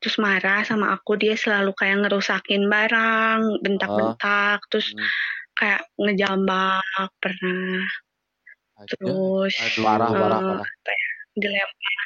terus 0.00 0.16
marah 0.16 0.64
sama 0.64 0.92
aku 0.92 1.14
dia 1.14 1.36
selalu 1.36 1.70
kayak 1.72 2.08
ngerusakin 2.08 2.66
barang, 2.66 3.60
bentak-bentak, 3.60 4.64
terus 4.68 4.90
Hmm. 4.90 5.08
kayak 5.54 5.80
ngejambak 5.96 6.82
pernah, 7.20 7.84
Aja. 8.74 8.90
terus 8.90 9.54
Aduh. 9.54 9.84
Parah, 9.84 10.10
eh, 10.10 10.18
parah, 10.18 10.40
parah. 10.40 10.66
apa 10.66 10.90
ya, 10.90 11.08
dilempar 11.36 11.96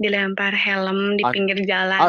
dilempar 0.00 0.52
helm 0.56 1.00
di 1.14 1.24
Ad- 1.28 1.34
pinggir 1.36 1.58
jalan 1.68 2.00
kepala 2.00 2.08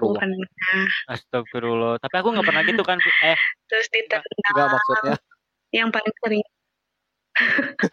Astagfirullah. 0.00 0.16
pernah, 0.16 0.80
Astagfirullah. 1.06 1.94
Tapi 2.00 2.14
aku 2.16 2.28
nggak 2.32 2.46
pernah 2.46 2.62
gitu 2.64 2.82
kan. 2.82 2.96
Eh, 3.20 3.36
terus 3.68 3.86
ditendang 3.92 4.24
Enggak 4.48 4.68
maksudnya. 4.72 5.16
yang 5.70 5.88
paling 5.92 6.14
sering 6.18 6.42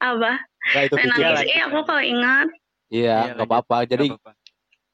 apa? 0.00 0.32
Enggak 0.64 0.82
itu 0.88 0.94
Eh. 0.96 1.00
Iya, 1.00 1.08
nangis 1.12 1.28
lanjut, 1.36 1.44
ih 1.46 1.60
aku 1.60 1.68
lanjut. 1.70 1.86
kalau 1.86 2.02
ingat 2.02 2.48
Iya, 2.90 2.96
Iya, 2.96 3.12
nggak 3.12 3.36
lanjut. 3.36 3.50
apa-apa. 3.52 3.76
Jadi 3.84 4.06
apa-apa. 4.08 4.30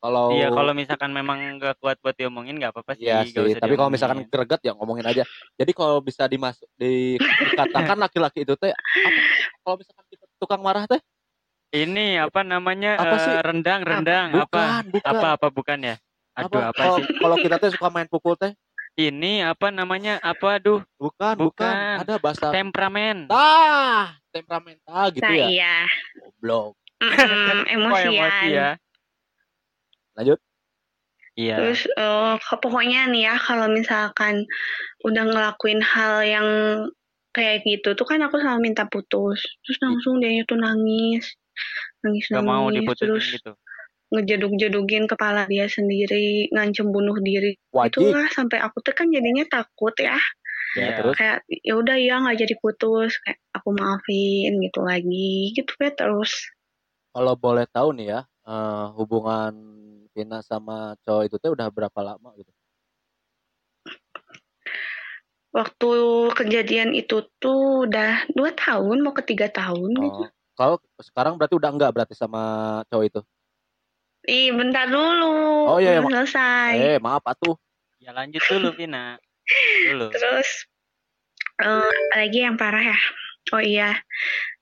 Kalau 0.06 0.30
Iya, 0.30 0.48
kalau 0.54 0.70
misalkan 0.70 1.10
memang 1.10 1.58
nggak 1.58 1.82
kuat 1.82 1.98
buat 1.98 2.14
diomongin 2.14 2.54
nggak 2.62 2.70
apa-apa 2.70 2.94
sih. 2.94 3.10
Iya 3.10 3.26
sih, 3.26 3.42
usah 3.42 3.58
tapi 3.58 3.74
kalau 3.74 3.90
misalkan 3.90 4.22
diomongin. 4.22 4.30
greget 4.46 4.60
ya 4.62 4.72
ngomongin 4.78 5.06
aja. 5.10 5.22
Jadi 5.58 5.72
kalau 5.74 5.98
bisa 5.98 6.30
dimasuk 6.30 6.70
di, 6.78 7.18
dikatakan 7.18 7.98
laki-laki 7.98 8.46
itu 8.46 8.54
teh 8.54 8.70
apa? 8.70 9.20
Kalau 9.66 9.76
misalkan 9.82 10.06
kita 10.06 10.24
tukang 10.38 10.62
marah 10.62 10.86
teh 10.86 11.02
Ini 11.74 12.22
apa 12.22 12.46
namanya? 12.46 12.94
Apa 12.94 13.16
eh, 13.18 13.20
sih? 13.26 13.34
rendang, 13.42 13.80
rendang. 13.82 14.28
apa? 14.30 14.46
bukan, 14.46 14.82
bukan. 14.94 15.10
Apa 15.10 15.26
apa 15.34 15.46
bukan 15.50 15.78
ya? 15.82 15.94
Aduh, 16.38 16.62
apa, 16.62 16.78
Kalau 16.78 16.96
sih? 17.02 17.06
kalau 17.18 17.36
kita 17.42 17.56
teh 17.58 17.70
suka 17.74 17.88
main 17.90 18.06
pukul 18.06 18.38
teh 18.38 18.54
Ini 18.94 19.44
apa 19.44 19.68
namanya? 19.74 20.22
Apa 20.22 20.56
aduh? 20.62 20.80
bukan, 20.96 21.34
bukan, 21.36 21.74
Bukan. 21.74 22.00
Ada 22.06 22.14
bahasa 22.22 22.48
Temperamen. 22.54 23.26
ah, 23.28 24.14
temperamental 24.30 25.04
gitu 25.12 25.24
nah 25.26 25.34
ya. 25.34 25.48
iya 25.50 25.74
Goblok. 26.16 26.78
Kok 26.96 27.68
emosian 27.76 28.12
emosi 28.14 28.46
ya? 28.54 28.68
Lanjut. 30.16 30.40
Iya. 31.36 31.60
terus 31.60 31.84
eh, 31.84 32.34
ke- 32.40 32.60
pokoknya 32.64 33.12
nih 33.12 33.28
ya 33.28 33.36
kalau 33.36 33.68
misalkan 33.68 34.48
udah 35.04 35.24
ngelakuin 35.28 35.84
hal 35.84 36.24
yang 36.24 36.48
kayak 37.36 37.60
gitu 37.68 37.92
tuh 37.92 38.08
kan 38.08 38.24
aku 38.24 38.40
selalu 38.40 38.72
minta 38.72 38.88
putus 38.88 39.44
terus 39.60 39.78
langsung 39.84 40.16
dia 40.24 40.32
tuh 40.48 40.56
nangis 40.56 41.36
nangis 42.00 42.32
Gak 42.32 42.40
mau 42.40 42.72
nangis 42.72 42.88
diputusin 42.88 43.04
terus 43.12 43.26
gitu. 43.36 43.52
ngejeduk-jedukin 44.16 45.04
kepala 45.04 45.44
dia 45.44 45.68
sendiri 45.68 46.48
ngancem 46.56 46.88
bunuh 46.88 47.20
diri 47.20 47.60
Wajib. 47.68 48.00
itulah 48.08 48.32
sampai 48.32 48.56
aku 48.64 48.80
tuh 48.80 48.96
kan 48.96 49.12
jadinya 49.12 49.44
takut 49.44 49.92
ya 50.00 50.16
Ya, 50.72 50.92
Iya. 50.92 50.96
terus 51.00 51.14
kayak 51.16 51.38
ya 51.64 51.74
udah 51.76 51.96
ya 51.96 52.14
nggak 52.20 52.36
jadi 52.36 52.54
putus 52.60 53.16
kayak 53.24 53.40
aku 53.52 53.68
maafin 53.72 54.56
gitu 54.60 54.80
lagi 54.84 55.52
gitu 55.52 55.72
ya 55.80 55.88
terus 55.92 56.32
kalau 57.12 57.32
boleh 57.32 57.64
tahu 57.68 57.96
nih 57.96 58.12
ya, 58.12 58.20
eh, 58.46 58.86
hubungan 58.96 59.52
Vina 60.16 60.40
sama 60.40 60.96
cowok 61.04 61.22
itu 61.28 61.36
teh 61.36 61.52
udah 61.52 61.68
berapa 61.68 62.00
lama 62.00 62.32
gitu? 62.40 62.50
waktu 65.56 65.92
kejadian 66.36 66.92
itu 66.92 67.24
tuh 67.40 67.88
udah 67.88 68.28
dua 68.36 68.52
tahun 68.52 69.00
mau 69.00 69.16
ke 69.16 69.24
tiga 69.24 69.48
tahun 69.48 69.88
gitu 69.96 70.24
Oh, 70.28 70.28
kalau 70.56 70.76
sekarang 71.00 71.40
berarti 71.40 71.56
udah 71.56 71.70
enggak 71.72 71.92
berarti 71.92 72.14
sama 72.16 72.40
cowok 72.88 73.04
itu? 73.08 73.20
Ih, 74.26 74.50
bentar 74.56 74.88
dulu. 74.88 75.68
Oh, 75.68 75.78
iya, 75.78 75.96
iya, 75.96 76.00
belum 76.00 76.10
selesai. 76.10 76.72
Eh, 76.74 76.98
maaf 76.98 77.22
atuh. 77.28 77.54
Ya 78.00 78.10
lanjut 78.16 78.40
dulu, 78.48 78.72
Vina. 78.74 79.20
Dulu. 79.92 80.10
Terus 80.10 80.48
eh 81.62 81.92
apalagi 82.08 82.38
yang 82.42 82.56
parah 82.58 82.96
ya. 82.96 82.98
Oh 83.54 83.62
iya, 83.62 84.00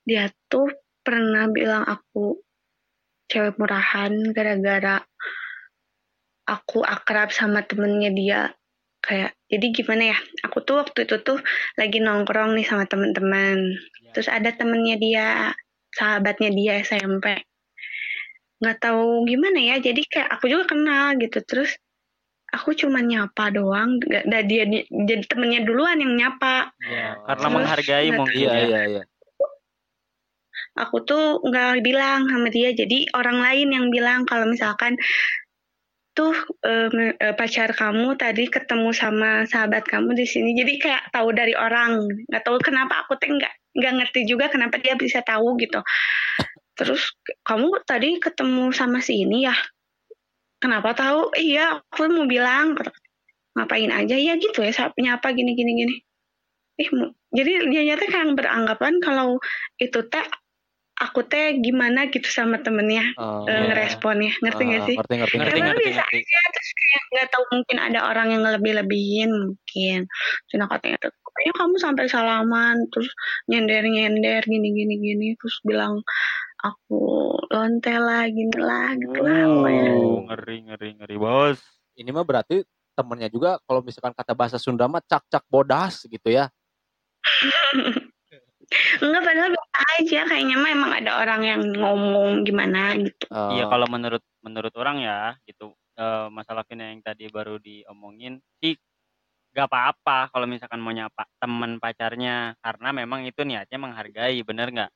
dia 0.05 0.29
tuh 0.53 0.69
pernah 1.01 1.49
bilang 1.49 1.89
aku 1.89 2.44
cewek 3.29 3.57
murahan 3.57 4.13
gara-gara 4.33 5.01
aku 6.45 6.85
akrab 6.85 7.33
sama 7.33 7.65
temennya 7.65 8.11
dia. 8.13 8.41
Kayak, 9.05 9.37
jadi 9.53 9.67
gimana 9.77 10.03
ya? 10.17 10.19
Aku 10.49 10.65
tuh 10.65 10.81
waktu 10.81 11.05
itu 11.05 11.21
tuh 11.21 11.37
lagi 11.77 12.01
nongkrong 12.01 12.57
nih 12.57 12.65
sama 12.65 12.89
teman-teman. 12.89 13.77
Ya. 14.01 14.13
Terus 14.17 14.29
ada 14.33 14.49
temennya 14.53 14.97
dia, 14.97 15.29
sahabatnya 15.93 16.49
dia 16.53 16.81
SMP. 16.81 17.45
Nggak 18.65 18.79
tahu 18.81 19.29
gimana 19.29 19.61
ya, 19.61 19.77
jadi 19.77 20.01
kayak 20.09 20.29
aku 20.41 20.49
juga 20.49 20.73
kenal 20.73 21.21
gitu. 21.21 21.45
Terus 21.45 21.77
aku 22.49 22.73
cuma 22.73 23.05
nyapa 23.05 23.53
doang, 23.53 24.01
nggak 24.01 24.25
ada 24.25 24.41
dia 24.41 24.65
di- 24.65 24.89
jadi 24.89 25.25
temennya 25.29 25.69
duluan 25.69 26.01
yang 26.01 26.17
nyapa. 26.17 26.73
Iya, 26.81 27.21
Oh. 27.21 27.29
karena 27.29 27.45
Terus 27.45 27.55
menghargai 27.61 28.09
mungkin 28.15 28.41
Iya, 28.41 28.53
ya. 28.57 28.65
iya, 28.65 28.81
iya. 28.89 29.03
Aku 30.75 31.07
tuh 31.07 31.39
nggak 31.39 31.87
bilang 31.87 32.27
sama 32.27 32.51
dia, 32.51 32.75
jadi 32.75 33.07
orang 33.15 33.39
lain 33.39 33.69
yang 33.71 33.87
bilang 33.95 34.27
kalau 34.27 34.51
misalkan 34.51 34.99
tuh 36.15 36.35
eh, 36.67 37.35
pacar 37.35 37.75
kamu 37.75 38.15
tadi 38.19 38.47
ketemu 38.51 38.91
sama 38.95 39.47
sahabat 39.47 39.87
kamu 39.87 40.15
di 40.19 40.27
sini, 40.27 40.55
jadi 40.59 40.73
kayak 40.79 41.03
tahu 41.15 41.31
dari 41.31 41.55
orang. 41.55 42.07
Nggak 42.27 42.43
tahu 42.43 42.59
kenapa 42.63 43.07
aku 43.07 43.19
tuh 43.19 43.35
nggak 43.39 43.55
nggak 43.75 43.93
ngerti 44.03 44.21
juga 44.27 44.51
kenapa 44.51 44.79
dia 44.83 44.95
bisa 44.99 45.23
tahu 45.23 45.59
gitu. 45.63 45.79
Terus 46.75 47.15
kamu 47.47 47.87
tadi 47.87 48.19
ketemu 48.19 48.75
sama 48.75 48.99
si 48.99 49.23
ini 49.27 49.47
ya? 49.47 49.55
Kenapa 50.59 50.95
tahu? 50.97 51.35
Iya, 51.39 51.83
aku 51.87 52.11
mau 52.11 52.27
bilang 52.27 52.75
ngapain 53.55 53.91
aja 53.95 54.17
ya 54.19 54.35
gitu 54.35 54.59
ya, 54.67 54.75
nyapa 54.99 55.31
gini 55.31 55.55
gini 55.55 55.73
gini. 55.79 55.95
Eh, 56.83 56.91
jadi 57.31 57.71
dia 57.71 57.83
nyata 57.95 58.07
kayak 58.11 58.35
beranggapan 58.35 58.99
kalau 58.99 59.39
itu 59.79 60.03
teh 60.11 60.27
aku 60.95 61.27
teh 61.27 61.59
gimana 61.59 62.07
gitu 62.07 62.27
sama 62.31 62.63
temennya 62.63 63.03
Oh, 63.19 63.47
eh, 63.47 63.51
Iya. 63.51 63.61
ngeresponnya, 63.71 64.33
ngerti 64.39 64.63
ah, 64.63 64.67
nggak 64.71 64.83
sih? 64.87 64.97
Ngerti, 64.99 65.15
ngerti, 65.19 65.37
Ngerti, 65.37 65.37
ngerti. 65.39 65.59
Emang 65.59 65.69
ngerti, 65.75 65.85
biasa 65.85 66.03
ngerti. 66.07 66.19
aja 66.23 66.41
terus 66.55 66.71
kayak 66.79 67.03
nggak 67.11 67.29
tahu 67.35 67.45
mungkin 67.51 67.77
ada 67.83 68.01
orang 68.07 68.27
yang 68.31 68.43
ngelebih-lebihin 68.47 69.31
mungkin. 69.35 69.99
Cina 70.47 70.65
katanya 70.71 70.97
tuh, 71.03 71.13
kayaknya 71.35 71.55
kamu 71.59 71.75
sampai 71.83 72.05
salaman 72.07 72.77
terus 72.95 73.11
nyender-nyender 73.51 74.43
gini-gini 74.47 74.95
gini 75.03 75.29
terus 75.35 75.59
bilang 75.67 75.99
aku 76.63 77.35
lonte 77.51 77.95
lah 77.99 78.25
gini 78.31 78.55
lah 78.57 78.95
gitu 78.95 79.19
lah 79.19 79.43
pokoknya. 79.51 79.91
Oh, 79.99 80.17
ngeri, 80.31 80.57
ngeri, 80.71 80.89
ngeri, 81.03 81.17
bos. 81.19 81.59
Ini 81.99 82.11
mah 82.15 82.23
berarti 82.23 82.63
temennya 82.95 83.27
juga 83.27 83.59
kalau 83.67 83.83
misalkan 83.83 84.15
kata 84.15 84.33
bahasa 84.39 84.57
Sunda 84.63 84.87
mah 84.87 85.03
cak-cak 85.03 85.43
bodas 85.51 86.07
gitu 86.07 86.31
ya. 86.31 86.47
Enggak 89.03 89.23
padahal 89.27 89.51
biasa 89.53 89.79
aja 90.01 90.21
kayaknya 90.31 90.57
mah 90.61 90.71
emang 90.73 90.93
ada 91.03 91.11
orang 91.23 91.41
yang 91.45 91.61
ngomong 91.77 92.29
gimana 92.47 92.97
gitu. 92.99 93.25
Eh, 93.31 93.51
Iya, 93.59 93.65
kalau 93.69 93.87
menurut 93.91 94.23
menurut 94.45 94.75
orang 94.77 94.97
ya, 95.03 95.35
gitu. 95.49 95.75
eh, 95.95 96.27
masalah 96.35 96.67
Vina 96.67 96.91
yang 96.91 96.99
tadi 97.07 97.31
baru 97.31 97.55
diomongin 97.63 98.43
sih 98.59 98.75
gak 99.55 99.71
apa-apa 99.71 100.35
kalau 100.35 100.51
misalkan 100.51 100.83
mau 100.83 100.91
nyapa 100.91 101.23
teman 101.39 101.79
pacarnya 101.79 102.59
karena 102.59 102.89
memang 102.91 103.23
itu 103.23 103.47
niatnya 103.47 103.79
menghargai, 103.79 104.43
bener 104.43 104.69
nggak? 104.75 104.91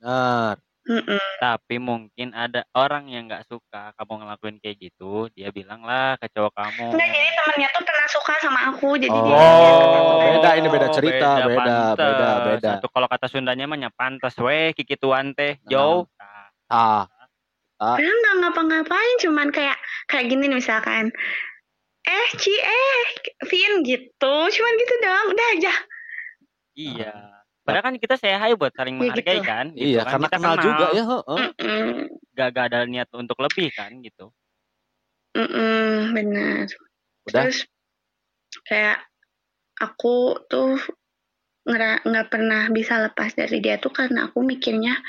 benar. 0.00 0.63
Mm-mm. 0.84 1.24
Tapi 1.40 1.80
mungkin 1.80 2.36
ada 2.36 2.60
orang 2.76 3.08
yang 3.08 3.24
nggak 3.24 3.48
suka 3.48 3.96
kamu 3.96 4.20
ngelakuin 4.20 4.56
kayak 4.60 4.76
gitu, 4.84 5.32
dia 5.32 5.48
bilang 5.48 5.80
lah 5.80 6.20
ke 6.20 6.28
cowok 6.28 6.52
kamu. 6.52 6.92
Enggak 6.92 7.08
jadi 7.08 7.30
temennya 7.32 7.68
tuh 7.72 7.82
pernah 7.88 8.08
suka 8.12 8.32
sama 8.44 8.60
aku 8.68 8.88
jadi 9.00 9.16
dia 9.16 9.32
Oh, 9.32 10.20
beda 10.20 10.50
ini 10.60 10.68
beda 10.68 10.88
cerita, 10.92 11.28
beda, 11.40 11.56
pantes. 11.56 11.96
beda, 11.96 12.28
beda. 12.44 12.70
Satu 12.76 12.86
kalau 12.92 13.08
kata 13.08 13.26
Sundanya 13.32 13.64
mah 13.64 13.80
nya 13.80 13.88
pantes 13.88 14.36
we 14.36 14.76
kikituan 14.76 15.32
teh, 15.32 15.56
Nah. 15.64 15.68
jauh. 15.72 16.02
Ah, 16.68 17.08
Padahal 17.80 18.16
nggak 18.22 18.36
ngapa-ngapain, 18.44 19.16
cuman 19.24 19.48
kayak 19.50 19.76
kayak 20.08 20.30
gini 20.30 20.46
nih 20.48 20.56
misalkan, 20.62 21.10
eh 22.04 22.28
Ci, 22.38 22.54
eh 22.54 23.04
Vin 23.48 23.82
gitu, 23.84 24.34
cuman 24.52 24.72
gitu 24.78 24.94
doang, 25.00 25.26
udah 25.32 25.48
aja. 25.58 25.74
Iya. 26.76 27.33
Padahal 27.64 27.84
kan 27.88 27.96
kita 27.96 28.14
say 28.20 28.36
hi 28.36 28.52
buat 28.52 28.76
saling 28.76 29.00
Ya 29.00 29.08
menghargai 29.08 29.40
gitu. 29.40 29.48
kan, 29.48 29.64
gitu 29.72 29.88
iya, 29.96 30.00
kan. 30.04 30.20
karena 30.20 30.26
kita 30.28 30.36
kenal 30.36 30.54
juga 30.60 30.86
ya, 30.92 31.04
heeh. 31.08 31.40
Gak, 32.36 32.48
gak 32.52 32.64
ada 32.68 32.78
niat 32.84 33.08
untuk 33.16 33.38
lebih 33.40 33.72
kan 33.72 33.90
gitu. 34.04 34.28
mm-mm, 35.34 36.12
benar. 36.12 36.68
Udah. 37.24 37.48
Terus 37.48 37.64
kayak 38.68 39.00
aku 39.80 40.38
tuh 40.46 40.78
ngera- 41.64 42.04
nggak 42.04 42.28
pernah 42.28 42.68
bisa 42.68 43.00
lepas 43.00 43.32
dari 43.32 43.58
dia 43.58 43.80
tuh 43.80 43.90
karena 43.90 44.28
aku 44.28 44.44
mikirnya 44.44 45.00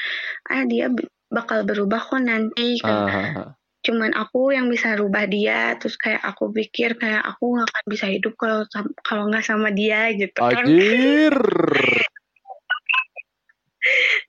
ah 0.48 0.64
dia 0.64 0.88
bakal 1.28 1.68
berubah 1.68 2.00
kok 2.00 2.24
nanti 2.24 2.80
kan. 2.80 3.12
Ah. 3.12 3.52
cuman 3.86 4.18
aku 4.18 4.50
yang 4.50 4.66
bisa 4.66 4.98
rubah 4.98 5.30
dia 5.30 5.78
terus 5.78 5.94
kayak 5.94 6.24
aku 6.26 6.50
pikir 6.50 6.98
kayak 6.98 7.22
aku 7.22 7.54
nggak 7.54 7.70
akan 7.70 7.86
bisa 7.86 8.10
hidup 8.10 8.34
kalau 8.34 8.66
kalau 9.06 9.30
nggak 9.30 9.46
sama 9.46 9.70
dia 9.70 10.10
gitu 10.16 10.42
kan 10.42 10.66
Anjir 10.66 11.36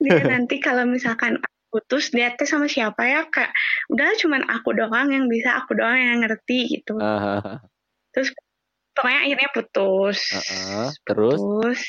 dia 0.02 0.20
nanti 0.26 0.60
kalau 0.60 0.84
misalkan 0.84 1.40
putus 1.70 2.08
dia 2.14 2.32
teh 2.32 2.48
sama 2.48 2.70
siapa 2.70 3.04
ya 3.04 3.28
kak 3.28 3.52
udah 3.92 4.16
cuman 4.16 4.42
aku 4.48 4.72
doang 4.72 5.12
yang 5.12 5.26
bisa 5.28 5.60
aku 5.60 5.76
doang 5.76 5.98
yang 5.98 6.24
ngerti 6.24 6.80
gitu 6.80 6.96
uh-huh. 6.96 7.60
terus 8.16 8.32
pokoknya 8.96 9.20
akhirnya 9.28 9.50
putus 9.52 10.18
uh-huh. 10.32 10.88
terus 11.04 11.36
putus. 11.36 11.80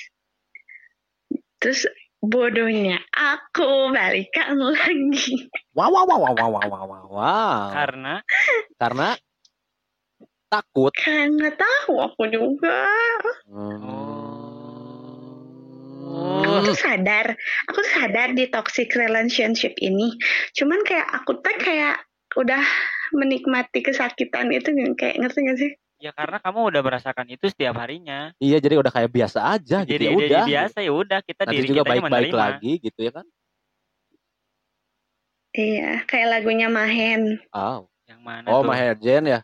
terus 1.63 1.81
bodohnya 2.19 2.99
aku 3.13 3.93
balikan 3.93 4.57
lagi 4.75 5.47
wow 5.71 5.87
wow 5.87 6.03
wow 6.03 6.19
wow 6.19 6.33
wow 6.35 6.49
wow 6.51 6.83
wow, 6.83 7.05
wow. 7.07 7.59
karena 7.71 8.13
karena 8.75 9.09
takut 10.47 10.91
karena 10.95 11.51
tahu 11.55 11.95
aku 11.99 12.23
juga 12.31 12.87
hmm 13.47 14.06
aku 16.57 16.67
tuh 16.67 16.77
sadar 16.77 17.25
aku 17.65 17.77
tuh 17.79 17.91
sadar 17.93 18.27
di 18.33 18.45
toxic 18.47 18.89
relationship 18.91 19.73
ini 19.77 20.13
cuman 20.51 20.81
kayak 20.81 21.07
aku 21.13 21.37
tuh 21.37 21.55
kayak 21.57 22.01
udah 22.35 22.61
menikmati 23.13 23.79
kesakitan 23.79 24.51
itu 24.51 24.67
kayak 24.93 25.15
ngerti 25.17 25.39
gak 25.41 25.57
sih 25.57 25.71
ya 25.97 26.13
karena 26.13 26.37
kamu 26.37 26.69
udah 26.69 26.81
merasakan 26.85 27.25
itu 27.25 27.49
setiap 27.49 27.73
harinya. 27.77 28.29
iya 28.37 28.61
jadi 28.61 28.77
udah 28.77 28.93
kayak 28.93 29.09
biasa 29.09 29.39
aja 29.49 29.81
gitu 29.81 29.97
Jadi 29.97 30.03
ya 30.03 30.11
jadi 30.11 30.17
udah 30.29 30.41
biasa 30.45 30.77
ya 30.85 30.91
udah 30.93 31.19
kita 31.25 31.41
nanti 31.41 31.53
diri 31.57 31.67
juga 31.67 31.81
kita 31.81 31.89
baik-baik 31.89 32.11
menerima. 32.29 32.37
lagi 32.37 32.71
gitu 32.77 32.99
ya 33.01 33.11
kan 33.17 33.25
iya 35.57 35.91
kayak 36.05 36.27
lagunya 36.29 36.67
Mahen 36.69 37.41
oh 37.51 37.89
Yang 38.05 38.21
mana 38.21 38.45
oh 38.47 38.61
tuh? 38.61 38.69
Maher 38.69 38.93
Jen 38.95 39.25
ya 39.25 39.39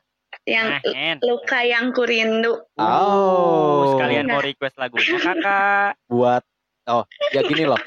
yang 0.46 0.67
Mahen. 0.77 1.17
luka 1.24 1.60
yang 1.63 1.86
kurindu 1.89 2.53
Oh. 2.75 2.86
Uh, 2.86 3.82
sekalian 3.96 4.25
Enggak. 4.25 4.36
mau 4.36 4.43
request 4.43 4.75
lagunya 4.77 5.17
kakak. 5.17 5.91
buat 6.05 6.43
oh 6.90 7.04
ya 7.32 7.42
gini 7.46 7.63
loh. 7.68 7.80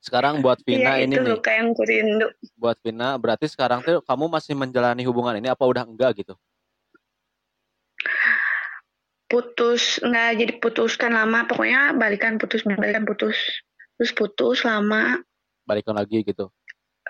Sekarang 0.00 0.40
buat 0.40 0.62
Vina 0.64 0.96
iya 0.96 1.04
ini 1.04 1.14
itu 1.18 1.22
nih. 1.22 1.32
luka 1.36 1.50
yang 1.52 1.70
kurindu 1.76 2.26
buat 2.56 2.78
Vina 2.80 3.18
berarti 3.20 3.46
sekarang 3.50 3.84
tuh 3.84 4.00
kamu 4.02 4.32
masih 4.32 4.56
menjalani 4.56 5.04
hubungan 5.04 5.36
ini 5.36 5.52
apa 5.52 5.62
udah 5.66 5.84
enggak 5.84 6.24
gitu? 6.24 6.34
Putus 9.30 10.02
nggak 10.02 10.30
jadi 10.40 10.52
putuskan 10.58 11.14
lama. 11.14 11.46
Pokoknya 11.46 11.94
balikan 11.94 12.40
putus 12.40 12.66
balikan 12.66 13.04
putus. 13.06 13.36
Terus 14.00 14.10
putus 14.16 14.64
lama. 14.64 15.20
Balikan 15.68 15.94
lagi 15.94 16.24
gitu. 16.24 16.48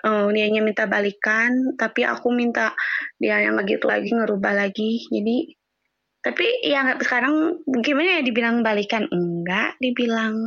Oh 0.01 0.33
dianya 0.33 0.65
minta 0.65 0.89
balikan 0.89 1.77
tapi 1.77 2.01
aku 2.01 2.33
minta 2.33 2.73
dia 3.21 3.37
yang 3.37 3.53
lagi 3.53 3.77
itu 3.77 3.85
lagi 3.85 4.09
ngerubah 4.09 4.53
lagi. 4.53 5.05
Jadi 5.09 5.60
tapi 6.21 6.45
ya 6.61 6.85
nggak- 6.85 7.01
sekarang 7.01 7.35
gimana 7.81 8.19
ya 8.19 8.21
dibilang 8.21 8.61
balikan 8.61 9.09
enggak 9.09 9.73
dibilang 9.77 10.45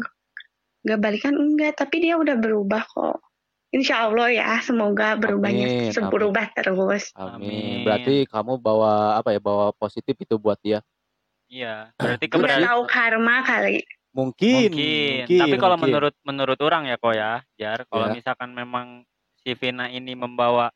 nggak 0.87 1.01
balikan 1.01 1.35
enggak 1.35 1.75
tapi 1.75 2.03
dia 2.03 2.15
udah 2.15 2.39
berubah 2.39 2.83
kok 2.87 3.19
Insya 3.75 4.07
Allah 4.07 4.31
ya 4.31 4.63
semoga 4.63 5.19
berubahnya 5.19 5.91
amin. 5.91 6.07
berubah 6.07 6.47
terus 6.55 7.11
amin. 7.19 7.83
Berarti 7.83 8.23
kamu 8.31 8.63
bawa 8.63 9.19
apa 9.19 9.35
ya 9.35 9.43
bawa 9.43 9.75
positif 9.75 10.15
itu 10.15 10.39
buat 10.39 10.55
dia 10.63 10.79
Iya, 11.51 11.91
berarti 11.99 12.25
udah 12.25 12.35
keberatan 12.39 12.67
tahu 12.71 12.83
karma 12.87 13.37
kali 13.43 13.83
mungkin 14.15 14.71
mungkin. 14.71 15.27
Tapi 15.27 15.57
kalau 15.59 15.75
mungkin. 15.75 15.91
menurut 15.91 16.15
menurut 16.23 16.59
orang 16.63 16.87
ya 16.87 16.97
kok 16.97 17.15
ya, 17.19 17.43
Jar, 17.59 17.83
kalau 17.91 18.07
Ya. 18.09 18.15
misalkan 18.15 18.55
memang 18.55 19.03
si 19.43 19.59
Vina 19.59 19.91
ini 19.91 20.15
membawa 20.15 20.71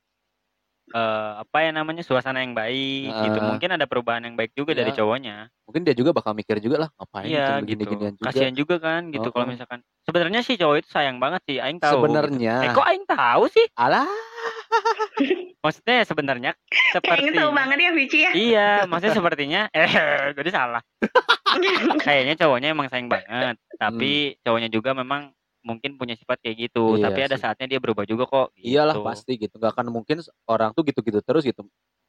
eh 0.89 1.31
apa 1.39 1.57
ya 1.61 1.71
namanya 1.71 2.01
suasana 2.01 2.41
yang 2.41 2.53
baik 2.53 3.13
gitu, 3.13 3.39
Ah. 3.39 3.47
mungkin 3.47 3.71
ada 3.71 3.85
perubahan 3.85 4.23
yang 4.23 4.35
baik 4.35 4.53
juga 4.53 4.73
dari 4.73 4.89
Ya. 4.89 4.97
cowoknya. 4.97 5.37
mungkin 5.63 5.85
dia 5.85 5.93
juga 5.93 6.11
bakal 6.11 6.33
mikir 6.33 6.57
juga 6.59 6.77
lah 6.81 6.91
ngapain 6.95 7.29
Iya 7.29 7.61
begini 7.61 7.77
gitu. 7.79 7.93
ginian 7.93 8.15
juga 8.15 8.27
Kasihan 8.27 8.55
juga 8.55 8.75
kan 8.79 9.03
gitu 9.09 9.29
kalau 9.29 9.45
Oh. 9.45 9.51
misalkan 9.51 9.79
sebenarnya 10.03 10.41
sih 10.41 10.57
cowok 10.57 10.77
itu 10.79 10.89
sayang 10.89 11.19
banget 11.19 11.45
sih, 11.45 11.57
aing 11.59 11.77
tahu. 11.77 11.93
gitu. 11.93 12.01
sebenarnya 12.03 12.55
Eh 12.63 12.71
kok 12.73 12.87
aing 12.87 13.05
tahu 13.05 13.43
sih? 13.49 13.67
alah 13.75 14.09
Maksudnya 15.59 15.95
ya 15.97 16.05
sebenarnya 16.05 16.51
kayaknya 16.55 16.95
seperti 16.95 17.35
tahu 17.35 17.51
banget 17.53 17.77
ya 17.79 17.91
Vici 17.93 18.19
ya 18.19 18.31
Iya, 18.33 18.69
maksudnya 18.87 19.15
sepertinya 19.15 19.61
eh 19.77 19.91
jadi 20.33 20.51
salah. 20.51 20.83
Kayaknya 22.01 22.35
cowoknya 22.37 22.69
emang 22.71 22.87
sayang 22.89 23.09
banget, 23.09 23.57
tapi 23.75 24.37
cowoknya 24.41 24.69
juga 24.69 24.93
memang 24.93 25.33
mungkin 25.69 26.01
punya 26.01 26.17
sifat 26.17 26.41
kayak 26.41 26.73
gitu. 26.73 26.97
Iya 26.97 27.13
tapi 27.13 27.21
ada 27.29 27.37
sih. 27.37 27.45
saatnya 27.45 27.67
dia 27.77 27.81
berubah 27.85 28.09
juga 28.09 28.25
kok 28.25 28.57
iyalah 28.57 28.97
gitu. 28.97 29.05
pasti 29.05 29.33
gitu 29.37 29.55
nggak 29.61 29.73
akan 29.77 29.87
mungkin 29.93 30.17
orang 30.49 30.73
tuh 30.73 30.89
gitu-gitu 30.89 31.21
terus 31.21 31.45
gitu 31.45 31.69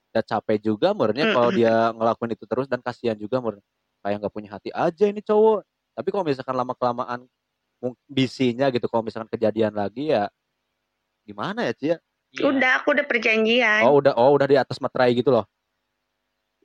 udah 0.10 0.24
capek 0.26 0.58
juga 0.58 0.96
menurutnya 0.96 1.30
kalau 1.30 1.50
dia 1.54 1.94
ngelakuin 1.94 2.34
itu 2.34 2.46
terus 2.50 2.66
dan 2.66 2.82
kasihan 2.82 3.14
juga 3.14 3.38
menurut 3.38 3.62
kayak 4.02 4.18
nggak 4.26 4.34
punya 4.34 4.50
hati 4.58 4.74
aja 4.74 5.06
ini 5.06 5.22
cowok 5.22 5.62
tapi 5.94 6.10
kalau 6.10 6.26
misalkan 6.26 6.56
lama 6.58 6.74
kelamaan 6.74 7.30
bisinya 8.10 8.74
gitu 8.74 8.90
kalau 8.90 9.06
misalkan 9.06 9.30
kejadian 9.30 9.76
lagi 9.76 10.10
ya 10.10 10.32
gimana 11.28 11.70
ya 11.70 11.74
Cia? 11.78 11.98
Iya. 12.30 12.46
udah 12.46 12.72
aku 12.82 12.94
udah 12.94 13.06
perjanjian 13.06 13.82
Oh 13.86 14.02
udah 14.02 14.14
oh 14.18 14.34
udah 14.34 14.48
di 14.50 14.58
atas 14.58 14.78
materai 14.82 15.14
gitu 15.18 15.34
loh. 15.34 15.46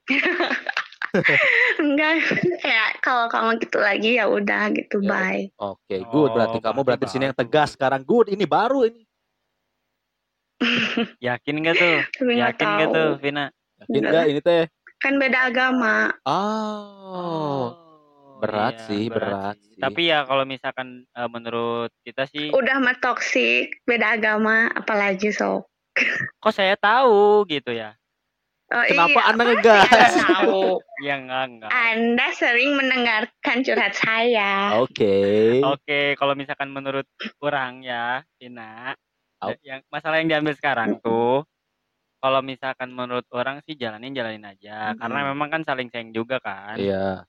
enggak 1.81 2.15
kayak 2.65 2.91
kalau 3.03 3.27
kamu 3.31 3.51
gitu 3.63 3.79
lagi 3.81 4.11
ya 4.19 4.25
udah 4.29 4.71
gitu 4.75 4.97
Ya 5.03 5.09
bye 5.11 5.43
Oke, 5.59 5.97
good. 6.11 6.31
Berarti 6.35 6.59
Oh, 6.59 6.63
kamu 6.63 6.81
berarti 6.83 7.05
berarti 7.07 7.15
sini 7.15 7.25
yang 7.31 7.37
tegas 7.37 7.75
sekarang. 7.79 8.03
Good. 8.03 8.33
Ini 8.35 8.45
baru 8.45 8.87
ini. 8.89 9.03
Yakin 11.27 11.55
gak 11.65 11.77
tuh? 11.77 11.97
tapi 12.15 12.31
nggak 12.39 12.51
Yakin 12.55 12.67
gak 12.67 12.79
tahu 12.79 12.95
tuh, 12.95 13.11
Vina? 13.21 13.45
Yakin 13.83 13.95
Enggak. 13.95 14.11
nggak 14.13 14.25
ini 14.31 14.41
teh? 14.43 14.65
kan 15.05 15.21
beda 15.21 15.53
agama 15.53 16.17
Oh, 16.25 17.77
berat 18.41 18.81
iya, 18.81 18.87
sih, 18.89 19.05
berat 19.13 19.57
sih. 19.61 19.77
Tapi 19.77 20.09
ya 20.09 20.25
kalau 20.25 20.49
misalkan 20.49 21.05
eh, 21.05 21.29
menurut 21.29 21.93
kita 22.09 22.25
sih, 22.25 22.49
udah 22.57 22.81
mah 22.81 22.97
toksik 23.05 23.85
beda 23.85 24.17
agama 24.17 24.73
apalagi 24.73 25.29
sok 25.29 25.69
kok 26.43 26.55
saya 26.55 26.75
tahu 26.75 27.47
gitu 27.47 27.71
ya? 27.71 27.95
Oh, 28.75 28.85
Kenapa 28.85 29.19
iya, 29.19 29.29
Anda 29.31 29.43
pasti 29.43 29.55
ngegas? 29.55 29.87
Anda 29.89 30.09
tahu 30.27 30.63
Ya 31.03 31.15
enggak 31.19 31.45
enggak. 31.51 31.71
Anda 31.71 32.27
sering 32.35 32.71
mendengarkan 32.79 33.57
curhat 33.63 33.95
saya 33.95 34.53
Oke. 34.83 35.15
Oke, 35.63 36.01
kalau 36.19 36.35
misalkan 36.35 36.71
menurut 36.71 37.07
orang 37.43 37.83
ya, 37.83 38.23
Vina, 38.39 38.95
Au. 39.43 39.55
ya- 39.55 39.63
yang 39.77 39.81
masalah 39.91 40.19
yang 40.19 40.29
diambil 40.31 40.55
sekarang 40.55 40.99
tuh, 40.99 41.47
kalau 42.19 42.41
misalkan 42.41 42.89
menurut 42.91 43.27
orang 43.37 43.61
sih 43.69 43.77
jalanin 43.77 44.17
jalanin 44.17 44.49
aja, 44.49 44.97
karena 44.97 45.19
Mm-mm. 45.23 45.31
memang 45.37 45.49
kan 45.53 45.63
saling 45.67 45.93
sayang 45.93 46.11
juga 46.17 46.41
kan. 46.41 46.81
Iya. 46.81 47.29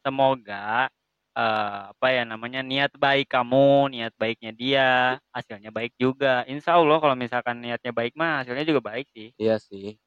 Semoga 0.00 0.88
eh, 1.34 1.80
apa 1.94 2.06
ya 2.10 2.22
namanya 2.26 2.60
niat 2.62 2.94
baik 2.94 3.30
kamu, 3.30 3.90
niat 3.94 4.12
baiknya 4.18 4.52
dia, 4.54 4.90
hasilnya 5.34 5.70
baik 5.70 5.94
juga. 5.98 6.42
Insya 6.46 6.78
Allah 6.78 6.98
kalau 6.98 7.16
misalkan 7.18 7.58
niatnya 7.62 7.90
baik 7.94 8.14
mah 8.18 8.42
hasilnya 8.42 8.66
juga 8.66 8.80
baik 8.82 9.06
sih. 9.14 9.30
Iya 9.38 9.58
sih. 9.58 9.98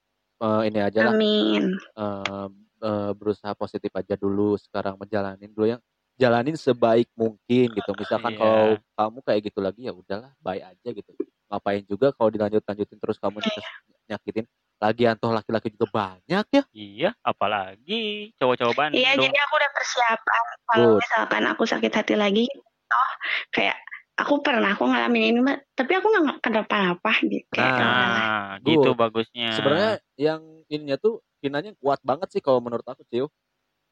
Eh, 0.44 0.62
ini 0.68 0.80
aja 0.84 1.00
lah. 1.08 1.14
amin 1.16 1.80
eh, 1.80 2.48
eh, 2.84 3.12
berusaha 3.16 3.56
positif 3.56 3.88
aja 3.96 4.20
dulu. 4.20 4.60
Sekarang 4.60 5.00
menjalanin 5.00 5.48
dulu 5.48 5.72
yang 5.72 5.82
jalanin 6.20 6.60
sebaik 6.60 7.08
mungkin 7.16 7.72
gitu. 7.72 7.92
Misalkan 7.96 8.36
Iya. 8.36 8.40
kalau 8.44 8.68
kamu 8.94 9.20
kayak 9.24 9.42
gitu 9.48 9.60
lagi 9.64 9.82
ya 9.88 9.94
udahlah, 9.96 10.36
baik 10.44 10.64
aja 10.68 10.90
gitu. 10.92 11.12
Ngapain 11.48 11.84
juga 11.88 12.12
kalau 12.12 12.28
dilanjut 12.28 12.60
lanjutin 12.60 13.00
terus 13.00 13.18
kamu 13.18 13.40
nyakit- 13.40 13.72
nyakitin. 14.12 14.46
Lagian 14.84 15.16
toh 15.16 15.32
laki-laki 15.32 15.72
juga 15.72 15.88
banyak 15.96 16.46
ya. 16.52 16.64
Iya, 16.76 17.10
apalagi 17.24 18.36
cowok-cowok 18.36 18.76
Bandung. 18.76 19.00
iya 19.00 19.16
jadi 19.16 19.38
aku 19.48 19.54
udah 19.56 19.72
persiapan 19.72 20.44
kalau 20.68 20.90
misalkan 21.00 21.44
aku 21.48 21.64
sakit 21.64 21.94
hati 21.94 22.16
lagi 22.20 22.46
oh 22.92 23.12
kayak 23.50 23.80
aku 24.14 24.34
pernah 24.40 24.72
aku 24.72 24.86
ngalamin 24.86 25.24
ini 25.34 25.40
Mbak, 25.42 25.60
tapi 25.74 25.92
aku 25.98 26.06
nggak 26.08 26.38
kenapa-napa 26.40 27.12
gitu 27.26 27.48
kayak 27.50 27.74
Nah. 27.80 28.58
gitu 28.62 28.90
bagusnya. 28.94 29.58
Sebenarnya 29.58 29.92
yang 30.16 30.42
ininya 30.68 30.98
tuh 30.98 31.22
Vinanya 31.44 31.76
kuat 31.84 32.00
banget 32.00 32.32
sih 32.32 32.40
kalau 32.40 32.64
menurut 32.64 32.88
aku 32.88 33.04
Cio. 33.12 33.28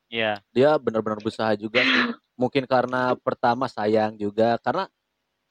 Iya. 0.08 0.40
Dia 0.56 0.80
benar-benar 0.80 1.20
berusaha 1.20 1.52
juga 1.60 1.84
sih. 1.84 2.16
Mungkin 2.40 2.64
karena 2.64 3.12
pertama 3.20 3.68
sayang 3.68 4.16
juga. 4.16 4.56
Karena 4.64 4.88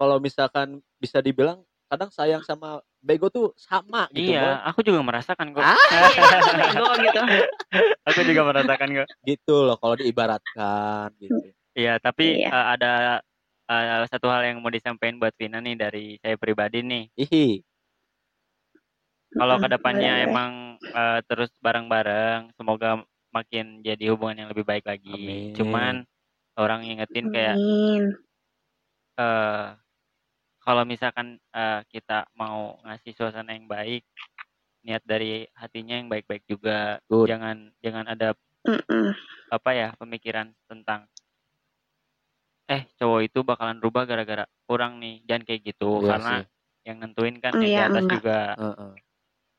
kalau 0.00 0.16
misalkan 0.16 0.80
bisa 0.96 1.20
dibilang 1.20 1.61
kadang 1.92 2.09
sayang 2.09 2.40
sama 2.40 2.80
bego 3.04 3.28
tuh 3.28 3.52
sama 3.52 4.09
gitu. 4.16 4.33
Iya, 4.33 4.64
aku 4.64 4.80
juga 4.80 5.04
merasakan 5.04 5.52
kok. 5.52 5.61
Ah. 5.61 5.76
Iya, 5.76 6.09
bego 6.72 6.87
gitu 7.04 7.20
aku 8.09 8.20
juga 8.24 8.40
merasakan 8.48 8.88
kok. 8.96 9.09
Gitu 9.20 9.54
loh 9.61 9.76
kalau 9.76 9.94
diibaratkan 10.00 11.12
gitu. 11.20 11.37
Iya, 11.76 12.00
tapi 12.00 12.40
Iya. 12.40 12.48
eh, 12.48 12.66
ada 12.80 12.92
eh, 13.70 14.04
satu 14.11 14.26
hal 14.26 14.42
yang 14.42 14.59
mau 14.59 14.72
disampaikan 14.74 15.22
buat 15.22 15.35
Vina 15.38 15.62
nih 15.62 15.76
dari 15.78 16.06
saya 16.18 16.35
pribadi 16.35 16.83
nih. 16.83 17.04
Hihi. 17.14 17.48
Kalau 19.30 19.62
boleh, 19.62 19.78
boleh. 19.78 20.26
emang 20.26 20.52
eh, 20.83 21.20
terus 21.30 21.54
bareng-bareng, 21.62 22.50
semoga 22.59 22.98
makin 23.30 23.78
jadi 23.87 24.11
hubungan 24.11 24.42
yang 24.42 24.50
lebih 24.50 24.66
baik 24.66 24.83
lagi. 24.90 25.14
Amin. 25.14 25.54
Cuman 25.54 25.94
orang 26.59 26.83
ingetin 26.83 27.30
kayak 27.30 27.54
Amin. 27.54 28.11
eh 29.16 29.66
kalau 30.61 30.83
misalkan 30.83 31.38
eh, 31.54 31.80
kita 31.94 32.26
mau 32.35 32.83
ngasih 32.83 33.14
suasana 33.14 33.54
yang 33.54 33.70
baik, 33.70 34.02
niat 34.83 35.02
dari 35.06 35.46
hatinya 35.54 35.94
yang 35.94 36.11
baik-baik 36.11 36.42
juga. 36.50 36.98
Good. 37.06 37.30
Jangan 37.30 37.56
jangan 37.80 38.06
ada 38.11 38.35
Mm-mm. 38.66 39.14
apa 39.48 39.70
ya 39.72 39.88
pemikiran 39.96 40.52
tentang 40.68 41.09
eh 42.70 42.83
cowok 42.96 43.20
itu 43.26 43.38
bakalan 43.42 43.83
berubah 43.83 44.06
gara-gara 44.06 44.46
kurang 44.64 45.02
nih 45.02 45.18
jangan 45.26 45.42
kayak 45.42 45.61
gitu 45.66 45.90
Iya 46.00 46.09
karena 46.14 46.35
sih. 46.38 46.46
yang 46.87 46.96
nentuin 47.02 47.37
kan 47.37 47.52
Oh, 47.52 47.59
yang 47.59 47.66
di 47.66 47.74
iya, 47.74 47.85
atas 47.85 48.02
enggak. 48.06 48.14
juga 48.14 48.38
Heeh. 48.56 48.92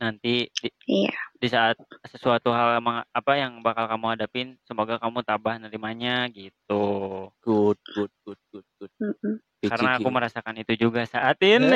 nanti 0.02 0.34
di, 0.50 0.69
Iya. 0.88 1.13
di 1.38 1.47
saat 1.47 1.78
sesuatu 2.08 2.50
hal 2.50 2.80
apa 3.12 3.32
yang 3.36 3.60
bakal 3.60 3.86
kamu 3.86 4.06
hadapin 4.15 4.47
semoga 4.63 4.95
kamu 4.97 5.21
tabah 5.21 5.60
nerimanya 5.60 6.26
gitu 6.32 6.84
Good, 7.43 7.78
good, 7.86 8.12
good, 8.24 8.39
good, 8.50 8.65
good. 8.80 8.91
Mm-mm. 8.97 9.36
karena 9.62 10.00
aku 10.00 10.10
merasakan 10.10 10.56
itu 10.58 10.74
juga 10.80 11.04
saat 11.04 11.38
ini 11.43 11.67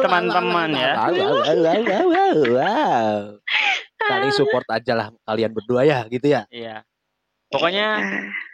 teman-teman 0.00 0.72
ya 0.72 0.94
Wow, 0.96 1.14
wow, 1.14 1.36
wow, 1.36 1.80
wow, 1.84 2.04
wow, 2.08 2.36
wow. 2.56 3.18
Saling 4.00 4.32
support 4.32 4.64
aja 4.72 4.92
lah 4.96 5.08
kalian 5.22 5.52
berdua 5.52 5.84
ya 5.84 6.00
gitu 6.08 6.32
ya. 6.32 6.48
iya 6.48 6.80
pokoknya 7.52 7.86
Ah. 8.00 8.47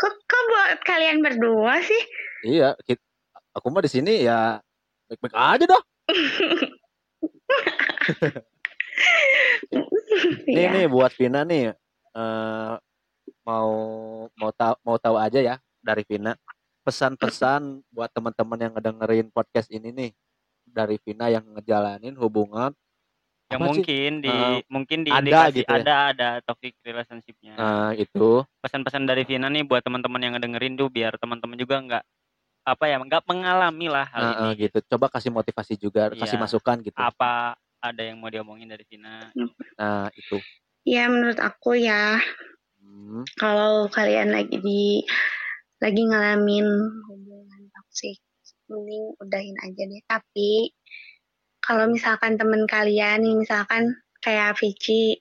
Kok, 0.00 0.14
kok 0.24 0.42
buat 0.48 0.80
kalian 0.80 1.20
berdua 1.20 1.76
sih? 1.84 2.02
Iya, 2.42 2.72
kit- 2.82 3.04
aku 3.52 3.68
mah 3.68 3.84
di 3.84 3.90
sini 3.92 4.24
ya 4.24 4.56
baik-baik 5.06 5.36
aja 5.36 5.64
dah. 5.68 5.82
Nih 10.46 10.66
Iya. 10.66 10.70
nih 10.74 10.86
buat 10.90 11.12
Vina 11.14 11.46
nih 11.46 11.72
eh 12.10 12.74
mau 13.46 13.70
mau 14.34 14.50
tahu 14.50 14.74
mau 14.82 14.98
tahu 14.98 15.16
aja 15.16 15.38
ya 15.38 15.56
dari 15.78 16.02
Vina 16.02 16.34
pesan-pesan 16.82 17.86
buat 17.88 18.10
teman-teman 18.10 18.58
yang 18.58 18.72
ngedengerin 18.74 19.30
podcast 19.30 19.70
ini 19.70 19.94
nih 19.94 20.10
dari 20.66 20.98
Vina 20.98 21.30
yang 21.30 21.46
ngejalanin 21.54 22.18
hubungan 22.18 22.74
yang 23.50 23.60
apa 23.60 23.66
sih? 23.74 23.82
mungkin 23.82 24.10
di 24.22 24.36
mungkin 24.70 24.98
di 25.02 25.10
ada 25.10 25.50
gitu 25.50 25.66
ya. 25.66 25.82
ada 25.82 25.94
ada 26.14 26.28
toxic 26.46 26.78
relationshipnya 26.86 27.58
Nah, 27.58 27.90
itu 27.98 28.46
pesan-pesan 28.62 29.04
dari 29.10 29.26
Vina 29.26 29.50
nih 29.50 29.66
buat 29.66 29.82
teman-teman 29.82 30.22
yang 30.22 30.32
ngedengerin 30.38 30.78
tuh 30.78 30.86
biar 30.86 31.18
teman-teman 31.18 31.58
juga 31.58 31.82
nggak 31.82 32.04
apa 32.60 32.84
ya 32.86 32.96
nggak 33.02 33.24
mengalami 33.26 33.86
lah 33.90 34.06
hal 34.06 34.20
Nah, 34.22 34.32
ini 34.54 34.68
gitu. 34.68 34.78
Coba 34.94 35.10
kasih 35.10 35.32
motivasi 35.34 35.74
juga, 35.80 36.12
kasih 36.14 36.38
Iya. 36.38 36.44
masukan 36.46 36.76
gitu. 36.84 36.94
apa 36.94 37.56
ada 37.80 38.02
yang 38.04 38.20
mau 38.20 38.30
diomongin 38.30 38.68
dari 38.70 38.84
Vina 38.86 39.32
Nah, 39.80 40.06
itu. 40.14 40.38
Ya 40.86 41.10
menurut 41.10 41.40
aku 41.40 41.74
ya 41.76 42.20
Hmm, 42.80 43.22
kalau 43.36 43.90
kalian 43.92 44.32
lagi 44.32 44.56
di 44.62 45.04
lagi 45.80 46.02
ngalamin 46.04 46.64
hubungan 47.08 47.62
toksik 47.72 48.16
mending 48.70 49.12
udahin 49.18 49.56
aja 49.60 49.82
deh 49.84 50.02
tapi 50.06 50.72
kalau 51.60 51.86
misalkan 51.88 52.40
temen 52.40 52.64
kalian 52.64 53.20
nih 53.20 53.36
misalkan 53.36 53.94
kayak 54.20 54.56
Vici 54.56 55.20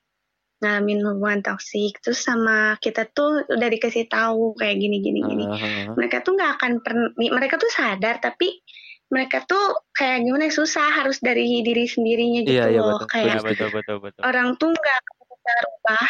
ngalamin 0.60 1.00
hubungan 1.08 1.40
toksik 1.40 2.04
terus 2.04 2.20
sama 2.20 2.76
kita 2.84 3.08
tuh 3.08 3.48
udah 3.48 3.70
dikasih 3.72 4.12
tahu 4.12 4.60
kayak 4.60 4.76
gini 4.76 5.00
gini 5.00 5.20
gini 5.24 5.46
eh, 5.48 5.56
eh, 5.56 5.84
mereka 5.96 6.20
tuh 6.20 6.36
nggak 6.36 6.52
akan 6.60 6.72
pernah 6.84 7.08
mereka 7.16 7.56
tuh 7.56 7.72
sadar 7.72 8.20
tapi 8.20 8.60
mereka 9.10 9.42
tuh 9.42 9.74
kayak 9.96 10.22
gimana 10.22 10.52
ya, 10.52 10.54
susah 10.54 10.86
harus 11.00 11.18
dari 11.24 11.64
diri 11.64 11.88
sendirinya 11.88 12.44
gitu 12.44 12.60
Iya, 12.60 12.66
iya, 12.76 12.82
loh 12.84 13.00
betul. 13.00 13.08
kayak 13.08 13.28
ya 13.32 13.40
betul 13.42 13.70
betul 13.72 13.98
betul 14.04 14.22
orang 14.28 14.48
tuh 14.60 14.70
nggak 14.76 15.00
bisa 15.32 15.54
rubah 15.64 16.08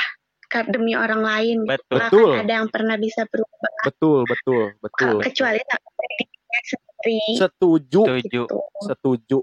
ka- 0.49 0.67
demi 0.67 0.93
orang 0.97 1.21
lain 1.21 1.57
gitu. 1.63 1.69
betul 1.69 1.99
Betul. 2.01 2.31
ada 2.41 2.53
yang 2.57 2.67
pernah 2.73 2.97
bisa 2.97 3.21
berubah 3.29 3.71
betul, 3.85 4.19
betul, 4.25 4.63
betul. 4.81 5.15
ke- 5.21 5.29
kecuali 5.29 5.61
dirinya 5.61 6.59
sendiri 6.65 7.21
Setuju, 7.37 8.01
setuju 8.01 8.41
gitu. 8.49 8.59
setuju. 8.81 9.37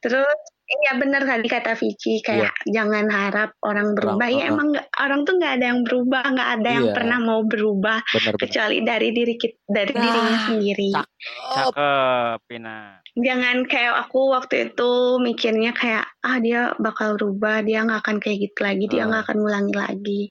Terus 0.00 0.38
iya 0.70 0.96
benar 0.96 1.26
tadi 1.26 1.44
kata 1.44 1.74
Vici 1.74 2.22
kayak 2.22 2.54
jangan 2.64 3.10
harap 3.10 3.52
orang 3.60 3.92
berubah. 3.92 4.22
uh-uh. 4.22 4.38
ya 4.38 4.44
emang 4.48 4.68
orang 4.96 5.20
tuh 5.24 5.34
nggak 5.36 5.52
ada 5.58 5.66
yang 5.74 5.80
berubah, 5.82 6.22
nggak 6.24 6.50
ada 6.56 6.68
yang 6.70 6.86
Iya. 6.88 6.94
pernah 6.94 7.18
mau 7.18 7.40
berubah 7.42 7.98
benar. 8.06 8.34
kecuali 8.38 8.78
dari 8.80 9.08
diri 9.10 9.34
kita, 9.34 9.58
dari 9.66 9.92
Nah, 9.92 10.00
dirinya 10.00 10.36
sendiri. 10.46 10.90
cakep. 10.94 11.10
cakep 11.52 12.38
Vina 12.46 12.78
Jangan 13.10 13.56
kayak 13.66 13.94
aku 14.06 14.20
waktu 14.30 14.70
itu 14.70 14.90
mikirnya 15.18 15.74
kayak 15.74 16.06
ah 16.22 16.38
dia 16.38 16.70
bakal 16.78 17.18
berubah, 17.18 17.60
dia 17.60 17.82
nggak 17.82 18.00
akan 18.00 18.16
kayak 18.16 18.38
gitu 18.46 18.58
lagi, 18.62 18.84
dia 18.86 19.02
Ah. 19.02 19.06
nggak 19.10 19.22
akan 19.26 19.36
ngulangi 19.36 19.74
lagi. 19.74 20.22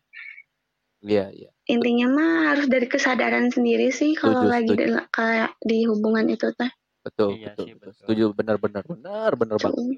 Iya, 0.99 1.25
iya. 1.29 1.49
Intinya 1.67 2.07
mah 2.09 2.31
harus 2.55 2.65
dari 2.65 2.87
kesadaran 2.87 3.51
sendiri 3.51 3.91
sih 3.91 4.15
kalau 4.15 4.41
lagi 4.43 4.73
di, 4.73 4.87
kayak 5.11 5.53
di 5.61 5.85
hubungan 5.85 6.25
itu 6.27 6.49
teh. 6.55 6.71
Betul, 7.09 7.29
Iya 7.41 7.45
betul, 7.51 7.65
sih, 7.65 7.73
betul. 7.75 7.93
Setuju, 7.97 8.25
benar, 8.37 8.55
benar, 8.61 8.83
benar, 8.85 9.31
benar 9.33 9.57
banget. 9.57 9.97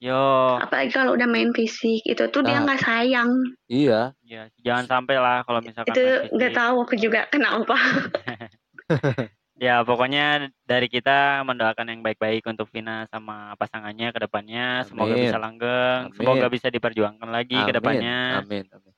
Yo 0.00 0.16
Apalagi 0.56 0.96
kalau 0.96 1.12
udah 1.12 1.28
main 1.28 1.52
fisik 1.52 2.00
itu 2.08 2.24
tuh 2.32 2.40
dia 2.40 2.56
Nah. 2.56 2.72
nggak 2.72 2.80
sayang. 2.80 3.30
Iya, 3.68 4.16
ya 4.24 4.48
jangan 4.64 4.86
sampai 4.88 5.20
lah 5.20 5.44
kalau 5.44 5.60
misalkan 5.60 5.92
itu 5.92 6.04
nggak 6.32 6.52
tahu 6.56 6.76
aku 6.88 6.94
juga 6.96 7.28
kenapa. 7.28 7.76
ya 9.60 9.84
pokoknya 9.84 10.48
dari 10.64 10.88
kita 10.88 11.44
mendoakan 11.44 11.92
yang 11.92 12.00
baik-baik 12.00 12.48
untuk 12.48 12.72
Vina 12.72 13.04
sama 13.12 13.52
pasangannya 13.60 14.08
ke 14.08 14.18
depannya 14.24 14.88
semoga 14.88 15.12
Amin. 15.12 15.28
bisa 15.28 15.36
langgeng 15.36 16.00
Amin. 16.08 16.16
semoga 16.16 16.46
bisa 16.48 16.72
diperjuangkan 16.72 17.28
lagi 17.28 17.60
ke 17.60 17.68
amin, 17.68 17.76
depannya 17.76 18.18
amin, 18.40 18.64
amin. 18.72 18.94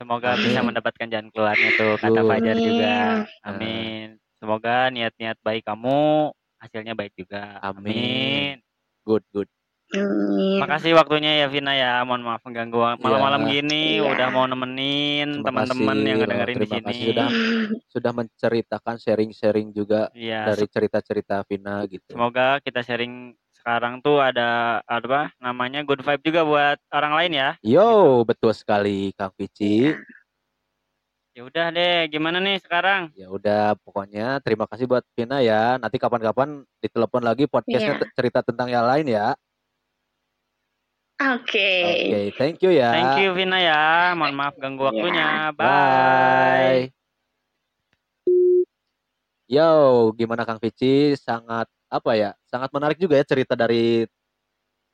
semoga 0.00 0.32
Amin. 0.32 0.48
bisa 0.48 0.60
mendapatkan 0.64 1.06
jalan 1.12 1.28
keluarnya 1.28 1.70
tuh 1.76 2.00
kata. 2.00 2.20
Fajar 2.24 2.56
juga 2.56 2.94
Amin. 3.44 4.16
Semoga 4.44 4.92
niat-niat 4.92 5.40
baik 5.40 5.64
kamu 5.64 6.28
hasilnya 6.60 6.92
baik 6.92 7.16
juga 7.16 7.56
Amin. 7.64 7.80
amin 7.80 8.54
Good, 9.08 9.24
good. 9.32 9.48
Amin. 9.94 10.60
makasih 10.60 10.92
waktunya 10.92 11.40
ya 11.40 11.46
Vina 11.48 11.72
ya 11.72 12.04
mohon 12.04 12.20
maaf 12.20 12.44
mengganggu 12.44 13.00
malam-malam 13.00 13.48
gini 13.48 14.00
Iya. 14.00 14.10
udah 14.10 14.28
mau 14.28 14.44
nemenin 14.44 15.40
teman-teman 15.40 15.96
yang 16.02 16.18
loh, 16.20 16.28
ngedengerin 16.28 16.56
di 16.56 16.66
sini 16.68 16.82
kasih 16.84 17.06
sudah 17.08 17.28
sudah 17.88 18.12
menceritakan 18.12 18.96
sharing-sharing 19.00 19.72
juga 19.72 20.12
Iya, 20.12 20.52
dari 20.52 20.66
cerita-cerita 20.68 21.40
Vina 21.48 21.80
gitu. 21.88 22.12
Semoga 22.12 22.60
kita 22.60 22.84
sharing 22.84 23.32
sekarang 23.54 24.04
tuh 24.04 24.20
ada 24.20 24.82
apa 24.84 25.32
namanya 25.40 25.80
good 25.86 26.04
vibe 26.04 26.20
juga 26.20 26.44
buat 26.44 26.76
orang 26.92 27.12
lain 27.16 27.32
ya. 27.32 27.50
Yo, 27.64 28.20
betul 28.28 28.52
sekali 28.52 29.14
Kang 29.16 29.32
Vici. 29.40 29.88
Ya 31.34 31.42
udah 31.42 31.66
deh, 31.74 32.06
gimana 32.14 32.38
nih 32.38 32.62
sekarang? 32.62 33.10
Ya 33.18 33.26
udah, 33.26 33.74
pokoknya 33.82 34.38
terima 34.46 34.70
kasih 34.70 34.86
buat 34.86 35.02
Vina 35.18 35.42
ya. 35.42 35.74
Nanti 35.82 35.98
kapan-kapan 35.98 36.62
ditelepon 36.78 37.26
lagi 37.26 37.50
podcastnya 37.50 37.98
te- 37.98 38.14
cerita 38.14 38.46
tentang 38.46 38.70
yang 38.70 38.86
lain 38.86 39.10
ya. 39.10 39.34
Oke. 41.18 41.74
Oke, 41.90 42.20
thank 42.38 42.62
you 42.62 42.70
ya. 42.70 42.94
Thank 42.94 43.26
you 43.26 43.34
Vina 43.34 43.58
ya. 43.58 44.14
Mohon 44.14 44.34
maaf 44.38 44.54
ganggu 44.62 44.86
Iya. 44.86 44.88
waktunya. 44.94 45.28
Bye. 45.58 45.66
Bye. 45.66 46.82
Yo, 49.50 49.70
gimana 50.14 50.46
Kang 50.46 50.62
Vici? 50.62 51.18
Sangat 51.18 51.66
apa 51.90 52.14
ya? 52.14 52.30
Sangat 52.46 52.70
menarik 52.70 53.02
juga 53.02 53.18
ya 53.18 53.26
cerita 53.26 53.58
dari 53.58 54.06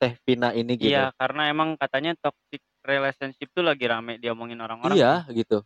Teh 0.01 0.17
Vina 0.25 0.57
ini 0.57 0.81
gitu. 0.81 0.89
Iya, 0.89 1.13
karena 1.21 1.53
emang 1.53 1.77
katanya 1.77 2.17
toxic 2.17 2.65
relationship 2.81 3.53
tuh 3.53 3.61
lagi 3.61 3.85
rame 3.85 4.17
diomongin 4.17 4.57
orang-orang. 4.57 4.97
Iya, 4.97 5.29
gitu. 5.37 5.61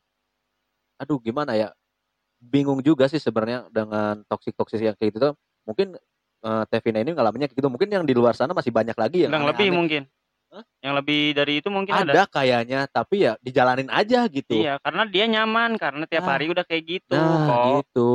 Aduh, 1.04 1.20
gimana 1.20 1.52
ya? 1.52 1.68
Bingung 2.40 2.80
juga 2.80 3.04
sih 3.12 3.20
sebenarnya 3.20 3.68
dengan 3.68 4.24
toksik-toksik 4.24 4.80
yang 4.80 4.96
kayak 4.96 5.12
gitu 5.12 5.20
tuh. 5.20 5.34
Mungkin 5.68 6.00
eh, 6.44 6.62
Teh 6.72 6.80
Vina 6.80 7.04
ini 7.04 7.12
ngalaminnya 7.12 7.52
kayak 7.52 7.60
gitu. 7.60 7.68
Mungkin 7.68 7.88
yang 7.92 8.04
di 8.08 8.16
luar 8.16 8.32
sana 8.32 8.56
masih 8.56 8.72
banyak 8.72 8.96
lagi 8.96 9.28
yang 9.28 9.32
Yang 9.36 9.46
lebih 9.52 9.68
mungkin. 9.76 10.02
Hah? 10.48 10.64
Yang 10.80 10.94
lebih 11.04 11.20
dari 11.36 11.52
itu 11.60 11.68
mungkin 11.68 11.92
ada. 11.92 12.12
ada 12.14 12.22
kayaknya, 12.30 12.80
tapi 12.88 13.28
ya 13.28 13.36
dijalanin 13.44 13.90
aja 13.92 14.24
gitu. 14.32 14.64
Iya, 14.64 14.80
karena 14.80 15.02
dia 15.04 15.24
nyaman 15.28 15.76
karena 15.76 16.04
tiap 16.08 16.24
Ah. 16.24 16.40
hari 16.40 16.48
udah 16.48 16.64
kayak 16.64 16.84
gitu 16.88 17.12
Nah, 17.16 17.44
kok. 17.44 17.64
gitu. 17.68 18.12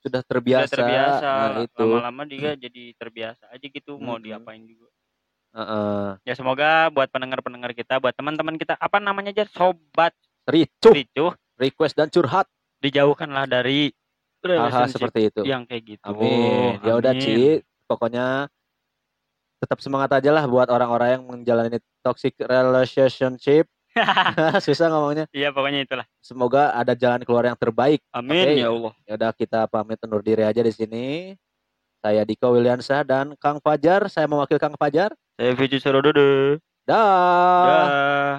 Sudah 0.00 0.22
Udah 0.22 0.30
terbiasa. 0.30 0.70
terbiasa. 0.70 1.30
Nah, 1.34 1.60
itu. 1.66 1.82
Lama-lama 1.82 2.22
dia 2.24 2.54
jadi 2.54 2.84
terbiasa 2.96 3.50
aja 3.52 3.66
gitu 3.66 3.98
mau 4.00 4.16
Mm-mm. 4.16 4.24
diapain 4.24 4.62
juga. 4.64 4.88
Heeh. 5.56 6.08
Ya 6.22 6.34
semoga 6.36 6.92
buat 6.94 7.08
pendengar-pendengar 7.10 7.74
kita, 7.74 7.98
buat 7.98 8.14
teman-teman 8.14 8.54
kita, 8.54 8.76
apa 8.78 9.00
namanya 9.02 9.34
aja, 9.34 9.48
sobat 9.50 10.14
Ricuh, 10.46 10.94
ricuh, 10.94 11.34
request 11.56 11.96
dan 11.96 12.08
curhat 12.12 12.46
dijauhkanlah 12.80 13.48
dari 13.48 13.92
hal-hal 14.44 14.86
relationship 14.86 15.00
seperti 15.00 15.20
itu. 15.32 15.40
yang 15.42 15.62
kayak 15.66 15.82
gitu. 15.96 16.04
Amin. 16.06 16.78
Ya 16.84 16.94
udah. 16.94 17.12
Ci. 17.16 17.64
Pokoknya 17.86 18.50
tetap 19.62 19.78
semangat 19.80 20.10
aja 20.20 20.30
lah 20.34 20.44
buat 20.44 20.68
orang-orang 20.68 21.18
yang 21.18 21.22
menjalani 21.24 21.78
toxic 22.04 22.36
relationship. 22.38 23.66
Susah 24.66 24.92
ngomongnya. 24.92 25.24
Iya 25.32 25.56
pokoknya 25.56 25.88
itulah. 25.88 26.06
Semoga 26.20 26.76
ada 26.76 26.92
jalan 26.92 27.24
keluar 27.24 27.48
yang 27.48 27.56
terbaik. 27.56 28.04
Amin 28.12 28.44
Oke. 28.44 28.60
ya 28.60 28.68
Allah. 28.68 28.94
Ya 29.08 29.12
udah 29.16 29.30
kita 29.32 29.60
pamit 29.72 29.98
undur 30.04 30.20
diri 30.20 30.44
aja 30.44 30.60
di 30.60 30.72
sini. 30.72 31.32
Saya 32.04 32.22
Diko 32.28 32.52
Williansyah 32.52 33.02
dan 33.08 33.26
Kang 33.40 33.58
Fajar. 33.58 34.06
Saya 34.12 34.28
mewakili 34.28 34.60
Kang 34.60 34.76
Fajar. 34.76 35.16
Saya 35.40 35.56
Vici 35.56 35.80
Sarododo. 35.80 36.60
Dah. 36.84 37.66
Dah. 37.66 38.36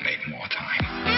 Make 0.00 0.24
more 0.32 0.48
time. 0.50 1.13